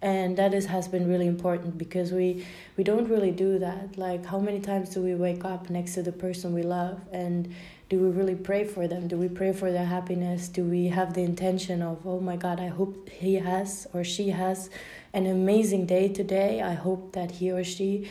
and 0.02 0.38
that 0.38 0.54
is 0.54 0.66
has 0.68 0.88
been 0.88 1.10
really 1.10 1.28
important 1.28 1.78
because 1.78 2.12
we 2.12 2.46
we 2.78 2.84
don't 2.84 3.10
really 3.10 3.32
do 3.32 3.60
that. 3.60 3.98
Like 3.98 4.26
how 4.26 4.40
many 4.40 4.60
times 4.60 4.90
do 4.90 5.02
we 5.02 5.16
wake 5.16 5.44
up 5.46 5.70
next 5.70 5.94
to 5.96 6.04
the 6.04 6.12
person 6.12 6.54
we 6.54 6.64
love? 6.64 7.00
And 7.12 7.54
do 7.90 8.00
we 8.00 8.10
really 8.10 8.36
pray 8.36 8.66
for 8.66 8.88
them? 8.88 9.08
Do 9.08 9.18
we 9.18 9.28
pray 9.28 9.52
for 9.52 9.72
their 9.72 9.86
happiness? 9.86 10.48
Do 10.48 10.64
we 10.64 10.88
have 10.88 11.14
the 11.16 11.24
intention 11.24 11.82
of 11.82 12.06
oh 12.06 12.20
my 12.20 12.36
god 12.36 12.60
i 12.60 12.68
hope 12.68 13.10
he 13.10 13.36
has 13.36 13.88
or 13.94 14.04
she 14.04 14.30
has 14.30 14.70
an 15.14 15.26
amazing 15.26 15.86
day 15.86 16.08
today. 16.08 16.62
I 16.62 16.74
hope 16.74 17.14
that 17.14 17.32
he 17.32 17.52
or 17.52 17.64
she 17.64 18.10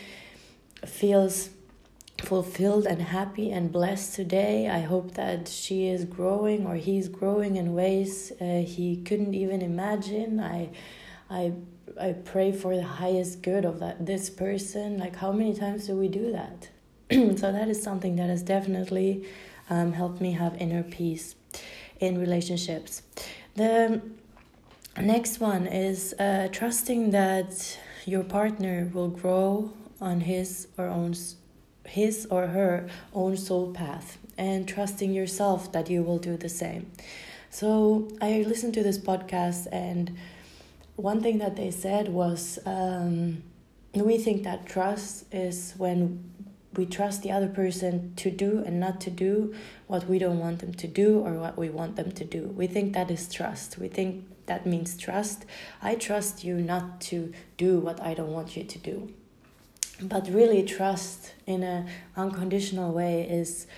feels 0.84 1.50
fulfilled 2.18 2.86
and 2.86 3.00
happy 3.00 3.52
and 3.52 3.70
blessed 3.70 4.14
today. 4.14 4.68
I 4.68 4.80
hope 4.80 5.14
that 5.14 5.48
she 5.48 5.86
is 5.86 6.04
growing 6.04 6.66
or 6.66 6.74
he's 6.74 7.08
growing 7.08 7.56
in 7.56 7.74
ways 7.74 8.32
uh, 8.40 8.62
he 8.66 9.02
couldn't 9.04 9.34
even 9.34 9.62
imagine. 9.62 10.40
I 10.40 10.70
I 11.30 11.52
I 12.00 12.12
pray 12.12 12.52
for 12.52 12.76
the 12.76 12.82
highest 12.82 13.42
good 13.42 13.64
of 13.64 13.80
that 13.80 14.04
this 14.04 14.30
person. 14.30 14.98
Like 14.98 15.16
how 15.16 15.32
many 15.32 15.54
times 15.54 15.86
do 15.86 15.96
we 15.96 16.08
do 16.08 16.32
that? 16.32 16.68
so 17.38 17.52
that 17.52 17.68
is 17.68 17.82
something 17.82 18.16
that 18.16 18.28
has 18.28 18.42
definitely 18.42 19.26
um, 19.70 19.92
helped 19.92 20.20
me 20.20 20.32
have 20.32 20.56
inner 20.56 20.82
peace 20.82 21.34
in 22.00 22.18
relationships. 22.18 23.02
The 23.54 24.00
next 25.00 25.40
one 25.40 25.66
is 25.66 26.14
uh, 26.18 26.48
trusting 26.52 27.10
that 27.10 27.78
your 28.04 28.24
partner 28.24 28.90
will 28.92 29.08
grow 29.08 29.72
on 30.00 30.20
his 30.20 30.68
or 30.76 30.86
own 30.86 31.14
his 31.84 32.26
or 32.30 32.48
her 32.48 32.88
own 33.14 33.36
soul 33.36 33.72
path 33.72 34.18
and 34.36 34.68
trusting 34.68 35.12
yourself 35.12 35.72
that 35.72 35.88
you 35.88 36.02
will 36.02 36.18
do 36.18 36.36
the 36.36 36.48
same. 36.48 36.90
So 37.50 38.08
I 38.20 38.44
listened 38.46 38.74
to 38.74 38.82
this 38.82 38.98
podcast 38.98 39.66
and 39.72 40.16
one 40.98 41.22
thing 41.22 41.38
that 41.38 41.54
they 41.54 41.70
said 41.70 42.08
was 42.08 42.58
um, 42.66 43.40
we 43.94 44.18
think 44.18 44.42
that 44.42 44.66
trust 44.66 45.32
is 45.32 45.74
when 45.76 46.28
we 46.74 46.86
trust 46.86 47.22
the 47.22 47.30
other 47.30 47.46
person 47.46 48.12
to 48.16 48.32
do 48.32 48.64
and 48.66 48.80
not 48.80 49.00
to 49.00 49.10
do 49.10 49.54
what 49.86 50.08
we 50.08 50.18
don't 50.18 50.40
want 50.40 50.58
them 50.58 50.74
to 50.74 50.88
do 50.88 51.20
or 51.20 51.34
what 51.34 51.56
we 51.56 51.70
want 51.70 51.94
them 51.94 52.10
to 52.10 52.24
do. 52.24 52.48
We 52.48 52.66
think 52.66 52.94
that 52.94 53.12
is 53.12 53.32
trust. 53.32 53.78
We 53.78 53.86
think 53.86 54.24
that 54.46 54.66
means 54.66 54.96
trust. 54.96 55.44
I 55.80 55.94
trust 55.94 56.42
you 56.42 56.56
not 56.56 57.00
to 57.02 57.32
do 57.56 57.78
what 57.78 58.02
I 58.02 58.14
don't 58.14 58.32
want 58.32 58.56
you 58.56 58.64
to 58.64 58.78
do. 58.78 59.14
But 60.02 60.28
really 60.28 60.64
trust 60.64 61.32
in 61.46 61.62
a 61.62 61.86
unconditional 62.16 62.92
way 62.92 63.22
is 63.22 63.68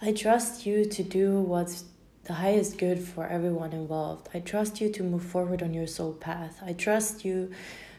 I 0.00 0.12
trust 0.12 0.64
you 0.64 0.84
to 0.84 1.02
do 1.02 1.40
what's 1.40 1.84
the 2.28 2.34
highest 2.34 2.76
good 2.76 3.00
for 3.00 3.26
everyone 3.26 3.72
involved. 3.72 4.28
I 4.34 4.40
trust 4.40 4.82
you 4.82 4.90
to 4.92 5.02
move 5.02 5.24
forward 5.24 5.62
on 5.62 5.72
your 5.72 5.86
soul 5.86 6.12
path. 6.12 6.62
I 6.64 6.74
trust 6.74 7.24
you 7.24 7.50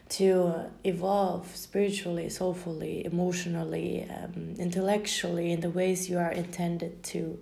to 0.10 0.66
evolve 0.84 1.56
spiritually, 1.56 2.30
soulfully, 2.30 3.06
emotionally, 3.06 4.08
um, 4.10 4.54
intellectually 4.60 5.52
in 5.52 5.62
the 5.62 5.70
ways 5.72 6.10
you 6.10 6.20
are 6.20 6.32
intended 6.32 7.02
to. 7.04 7.40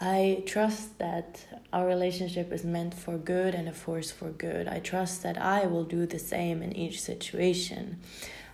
I 0.00 0.44
trust 0.46 0.98
that 0.98 1.44
our 1.72 1.86
relationship 1.86 2.52
is 2.52 2.64
meant 2.64 2.94
for 2.94 3.18
good 3.18 3.56
and 3.56 3.68
a 3.68 3.72
force 3.72 4.12
for 4.12 4.30
good. 4.30 4.68
I 4.68 4.78
trust 4.78 5.24
that 5.24 5.38
I 5.38 5.66
will 5.66 5.84
do 5.84 6.06
the 6.06 6.20
same 6.20 6.62
in 6.62 6.72
each 6.72 7.00
situation. 7.00 7.98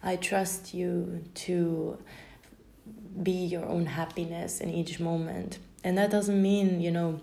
I 0.02 0.16
trust 0.16 0.72
you 0.72 1.22
to 1.46 1.98
be 3.22 3.44
your 3.54 3.66
own 3.66 3.86
happiness 3.86 4.62
in 4.62 4.70
each 4.70 5.00
moment. 5.00 5.58
And 5.82 5.98
that 5.98 6.10
doesn't 6.10 6.40
mean, 6.40 6.80
you 6.80 6.90
know, 6.90 7.20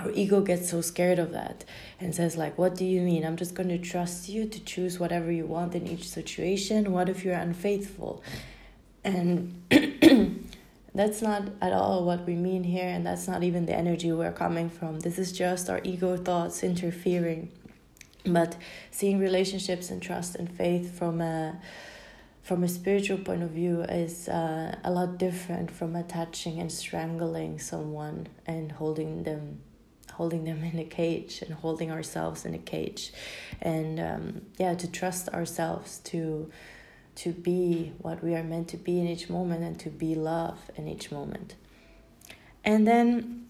our 0.00 0.10
ego 0.12 0.40
gets 0.40 0.70
so 0.70 0.80
scared 0.80 1.18
of 1.18 1.32
that 1.32 1.64
and 2.00 2.14
says 2.14 2.36
like 2.36 2.56
what 2.56 2.74
do 2.74 2.84
you 2.84 3.00
mean? 3.02 3.24
I'm 3.24 3.36
just 3.36 3.54
going 3.54 3.68
to 3.68 3.78
trust 3.78 4.28
you 4.28 4.46
to 4.46 4.60
choose 4.64 4.98
whatever 4.98 5.30
you 5.30 5.46
want 5.46 5.74
in 5.74 5.86
each 5.86 6.08
situation. 6.08 6.92
What 6.92 7.08
if 7.08 7.24
you're 7.24 7.34
unfaithful? 7.34 8.22
And 9.04 9.62
that's 10.94 11.22
not 11.22 11.44
at 11.60 11.72
all 11.72 12.04
what 12.04 12.26
we 12.26 12.34
mean 12.34 12.64
here 12.64 12.88
and 12.88 13.06
that's 13.06 13.28
not 13.28 13.42
even 13.42 13.66
the 13.66 13.74
energy 13.74 14.12
we're 14.12 14.32
coming 14.32 14.70
from. 14.70 15.00
This 15.00 15.18
is 15.18 15.32
just 15.32 15.68
our 15.68 15.80
ego 15.84 16.16
thoughts 16.16 16.62
interfering. 16.62 17.50
But 18.24 18.56
seeing 18.90 19.18
relationships 19.18 19.90
and 19.90 20.02
trust 20.02 20.36
and 20.36 20.50
faith 20.50 20.98
from 20.98 21.20
a 21.20 21.60
from 22.42 22.64
a 22.64 22.68
spiritual 22.68 23.18
point 23.18 23.42
of 23.42 23.50
view 23.50 23.82
is 23.82 24.28
uh, 24.28 24.74
a 24.82 24.90
lot 24.90 25.18
different 25.18 25.70
from 25.70 25.94
attaching 25.94 26.58
and 26.58 26.72
strangling 26.72 27.58
someone 27.58 28.26
and 28.46 28.72
holding 28.72 29.22
them 29.24 29.60
holding 30.20 30.44
them 30.44 30.62
in 30.62 30.78
a 30.78 30.84
cage 30.84 31.40
and 31.40 31.54
holding 31.54 31.90
ourselves 31.90 32.44
in 32.44 32.52
a 32.52 32.58
cage. 32.74 33.10
And 33.62 33.98
um, 33.98 34.42
yeah 34.58 34.74
to 34.74 34.86
trust 35.00 35.30
ourselves 35.30 35.98
to 36.10 36.50
to 37.22 37.32
be 37.32 37.92
what 38.04 38.22
we 38.22 38.34
are 38.34 38.44
meant 38.44 38.68
to 38.68 38.76
be 38.76 39.00
in 39.00 39.06
each 39.14 39.30
moment 39.30 39.62
and 39.64 39.80
to 39.80 39.88
be 39.88 40.14
love 40.14 40.58
in 40.76 40.86
each 40.86 41.10
moment. 41.10 41.54
And 42.62 42.86
then 42.86 43.48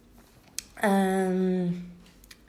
um, 0.81 1.91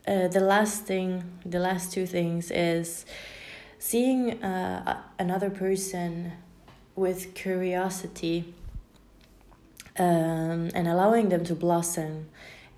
uh, 0.07 0.27
the 0.27 0.43
last 0.53 0.83
thing 0.83 1.07
the 1.43 1.61
last 1.69 1.91
two 1.91 2.05
things 2.05 2.51
is 2.51 3.05
seeing 3.79 4.19
uh, 4.43 5.01
another 5.17 5.49
person 5.49 6.33
with 6.95 7.33
curiosity 7.33 8.53
um, 9.97 10.69
and 10.77 10.87
allowing 10.87 11.29
them 11.29 11.43
to 11.45 11.55
blossom 11.55 12.27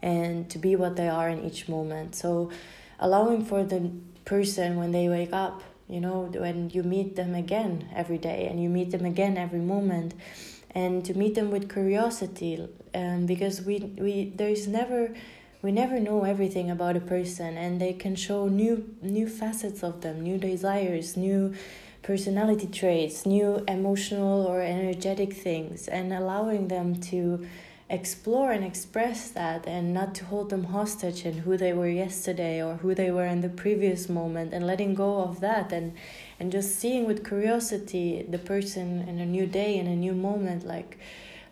and 0.03 0.49
to 0.49 0.59
be 0.59 0.75
what 0.75 0.97
they 0.97 1.07
are 1.07 1.29
in 1.29 1.43
each 1.43 1.67
moment. 1.67 2.13
So, 2.15 2.51
allowing 2.99 3.43
for 3.45 3.63
the 3.63 3.89
person 4.25 4.75
when 4.77 4.91
they 4.91 5.09
wake 5.09 5.33
up, 5.33 5.63
you 5.87 5.99
know, 5.99 6.29
when 6.35 6.69
you 6.69 6.83
meet 6.83 7.15
them 7.15 7.33
again 7.33 7.87
every 7.95 8.17
day 8.17 8.47
and 8.47 8.61
you 8.61 8.69
meet 8.69 8.91
them 8.91 9.05
again 9.05 9.37
every 9.37 9.61
moment, 9.61 10.13
and 10.75 11.03
to 11.05 11.13
meet 11.17 11.35
them 11.35 11.49
with 11.49 11.71
curiosity, 11.71 12.67
um, 12.93 13.25
because 13.25 13.61
we 13.61 13.79
we 13.97 14.31
there 14.35 14.49
is 14.49 14.67
never 14.67 15.15
we 15.63 15.71
never 15.71 15.97
know 15.97 16.25
everything 16.25 16.69
about 16.69 16.97
a 16.97 16.99
person 16.99 17.57
and 17.57 17.79
they 17.79 17.93
can 17.93 18.15
show 18.15 18.47
new 18.47 18.93
new 19.01 19.27
facets 19.27 19.81
of 19.81 20.01
them 20.01 20.19
new 20.21 20.37
desires 20.37 21.15
new 21.15 21.53
personality 22.01 22.67
traits 22.67 23.25
new 23.25 23.63
emotional 23.67 24.45
or 24.45 24.61
energetic 24.61 25.31
things 25.31 25.87
and 25.87 26.11
allowing 26.11 26.67
them 26.67 26.99
to 26.99 27.47
explore 27.89 28.51
and 28.51 28.63
express 28.63 29.29
that 29.31 29.67
and 29.67 29.93
not 29.93 30.15
to 30.15 30.25
hold 30.25 30.49
them 30.49 30.65
hostage 30.65 31.25
in 31.25 31.39
who 31.39 31.57
they 31.57 31.73
were 31.73 31.89
yesterday 31.89 32.63
or 32.63 32.75
who 32.75 32.95
they 32.95 33.11
were 33.11 33.25
in 33.25 33.41
the 33.41 33.49
previous 33.49 34.07
moment 34.07 34.53
and 34.53 34.65
letting 34.65 34.93
go 34.93 35.21
of 35.21 35.41
that 35.41 35.71
and 35.71 35.93
and 36.39 36.51
just 36.51 36.79
seeing 36.79 37.05
with 37.05 37.27
curiosity 37.27 38.25
the 38.27 38.37
person 38.37 39.01
in 39.07 39.19
a 39.19 39.25
new 39.25 39.45
day 39.45 39.77
in 39.77 39.87
a 39.87 39.95
new 39.95 40.13
moment 40.13 40.65
like 40.65 40.97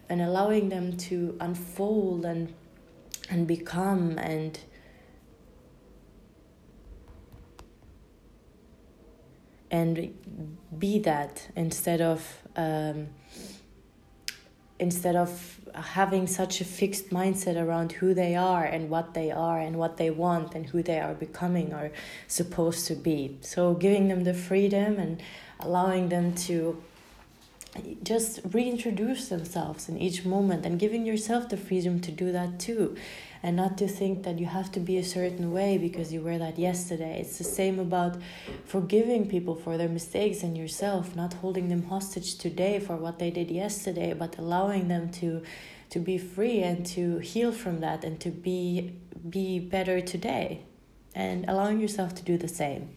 and 0.10 0.22
allowing 0.22 0.70
them 0.70 0.96
to 0.96 1.38
unfold 1.42 2.26
and 2.26 2.54
and 3.30 3.46
become 3.46 4.18
and 4.18 4.60
and 9.70 10.14
be 10.78 11.00
that 11.00 11.48
instead 11.56 12.02
of 12.02 12.44
um, 12.58 13.08
instead 14.82 15.16
of 15.16 15.60
having 15.76 16.26
such 16.26 16.60
a 16.60 16.66
fixed 16.66 17.12
mindset 17.12 17.56
around 17.56 17.92
who 17.94 18.14
they 18.16 18.36
are 18.36 18.66
and 18.66 18.90
what 18.90 19.14
they 19.14 19.30
are 19.32 19.60
and 19.60 19.78
what 19.78 19.98
they 19.98 20.10
want 20.10 20.56
and 20.56 20.66
who 20.66 20.82
they 20.82 21.00
are 21.00 21.14
becoming 21.14 21.72
or 21.72 21.92
supposed 22.28 22.88
to 22.88 22.96
be. 22.96 23.38
So, 23.42 23.76
giving 23.76 24.08
them 24.08 24.24
the 24.24 24.34
freedom 24.34 24.98
and 24.98 25.22
allowing 25.60 26.10
them 26.10 26.34
to 26.48 26.82
just 28.04 28.42
reintroduce 28.52 29.30
themselves 29.30 29.88
in 29.88 29.98
each 29.98 30.26
moment 30.26 30.66
and 30.66 30.80
giving 30.80 31.06
yourself 31.06 31.48
the 31.48 31.58
freedom 31.58 32.02
to 32.02 32.12
do 32.12 32.32
that 32.32 32.60
too 32.60 32.98
and 33.44 33.56
not 33.56 33.78
to 33.78 33.88
think 33.88 34.24
that 34.24 34.40
you 34.40 34.46
have 34.46 34.72
to 34.74 34.80
be 34.80 34.98
a 34.98 35.04
certain 35.04 35.52
way 35.52 35.78
because 35.78 36.14
you 36.14 36.22
were 36.22 36.38
that 36.38 36.60
yesterday. 36.60 37.20
It's 37.20 37.38
the 37.38 37.44
same 37.44 37.80
about 37.80 38.18
forgiving 38.66 39.28
people 39.28 39.56
for 39.56 39.78
their 39.78 39.90
mistakes 39.90 40.44
and 40.44 40.58
yourself, 40.58 41.16
not 41.16 41.34
holding 41.36 41.70
them 41.70 41.84
hostage 41.84 42.38
today 42.38 42.80
for 42.80 42.96
what 42.96 43.20
they 43.20 43.32
did 43.32 43.50
yesterday, 43.50 44.14
but 44.14 44.38
allowing 44.38 44.88
them 44.88 45.10
to 45.14 45.42
to 45.90 46.00
be 46.00 46.18
free 46.18 46.64
and 46.64 46.86
to 46.86 47.18
heal 47.18 47.52
from 47.52 47.82
that 47.82 48.06
and 48.06 48.20
to 48.22 48.30
be 48.30 48.94
be 49.30 49.60
better 49.60 50.00
today 50.00 50.64
and 51.14 51.46
allowing 51.50 51.80
yourself 51.80 52.16
to 52.16 52.24
do 52.24 52.38
the 52.38 52.48
same. 52.48 52.90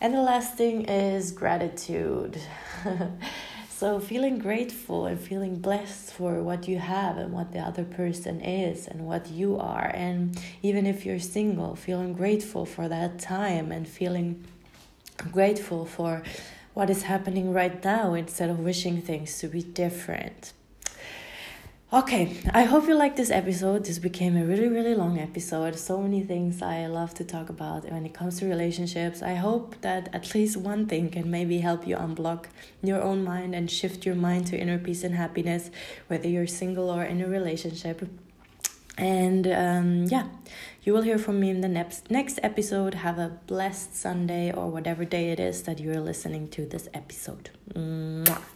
And 0.00 0.12
the 0.12 0.22
last 0.22 0.56
thing 0.56 0.86
is 0.86 1.30
gratitude. 1.32 2.38
So, 3.84 4.00
feeling 4.00 4.38
grateful 4.38 5.04
and 5.04 5.20
feeling 5.20 5.56
blessed 5.56 6.10
for 6.14 6.42
what 6.42 6.66
you 6.66 6.78
have 6.78 7.18
and 7.18 7.34
what 7.34 7.52
the 7.52 7.58
other 7.58 7.84
person 7.84 8.40
is 8.40 8.88
and 8.88 9.06
what 9.06 9.28
you 9.28 9.58
are. 9.58 9.90
And 9.92 10.40
even 10.62 10.86
if 10.86 11.04
you're 11.04 11.18
single, 11.18 11.76
feeling 11.76 12.14
grateful 12.14 12.64
for 12.64 12.88
that 12.88 13.18
time 13.18 13.70
and 13.70 13.86
feeling 13.86 14.42
grateful 15.30 15.84
for 15.84 16.22
what 16.72 16.88
is 16.88 17.02
happening 17.02 17.52
right 17.52 17.84
now 17.84 18.14
instead 18.14 18.48
of 18.48 18.58
wishing 18.58 19.02
things 19.02 19.38
to 19.40 19.48
be 19.48 19.62
different. 19.62 20.54
Okay, 21.94 22.36
I 22.52 22.64
hope 22.64 22.88
you 22.88 22.96
like 22.96 23.14
this 23.14 23.30
episode. 23.30 23.84
This 23.84 24.00
became 24.00 24.36
a 24.36 24.44
really, 24.44 24.66
really 24.66 24.96
long 24.96 25.20
episode. 25.20 25.78
So 25.78 26.02
many 26.02 26.24
things 26.24 26.60
I 26.60 26.86
love 26.86 27.14
to 27.14 27.24
talk 27.24 27.50
about 27.50 27.88
when 27.88 28.04
it 28.04 28.12
comes 28.12 28.40
to 28.40 28.46
relationships. 28.46 29.22
I 29.22 29.34
hope 29.34 29.80
that 29.82 30.08
at 30.12 30.34
least 30.34 30.56
one 30.56 30.86
thing 30.86 31.08
can 31.08 31.30
maybe 31.30 31.58
help 31.58 31.86
you 31.86 31.94
unblock 31.94 32.46
your 32.82 33.00
own 33.00 33.22
mind 33.22 33.54
and 33.54 33.70
shift 33.70 34.04
your 34.04 34.16
mind 34.16 34.48
to 34.48 34.58
inner 34.58 34.76
peace 34.76 35.04
and 35.04 35.14
happiness, 35.14 35.70
whether 36.08 36.28
you're 36.28 36.48
single 36.48 36.90
or 36.90 37.04
in 37.04 37.20
a 37.20 37.28
relationship. 37.28 38.04
And 38.98 39.46
um, 39.46 40.06
yeah, 40.06 40.26
you 40.82 40.92
will 40.94 41.02
hear 41.02 41.18
from 41.18 41.38
me 41.38 41.48
in 41.48 41.60
the 41.60 41.68
next 41.68 42.10
next 42.10 42.40
episode. 42.42 42.94
Have 42.94 43.20
a 43.20 43.38
blessed 43.46 43.94
Sunday 43.94 44.52
or 44.52 44.68
whatever 44.68 45.04
day 45.04 45.30
it 45.30 45.38
is 45.38 45.62
that 45.62 45.78
you're 45.78 46.00
listening 46.00 46.48
to 46.48 46.66
this 46.66 46.88
episode. 46.92 47.50
Mwah. 47.72 48.53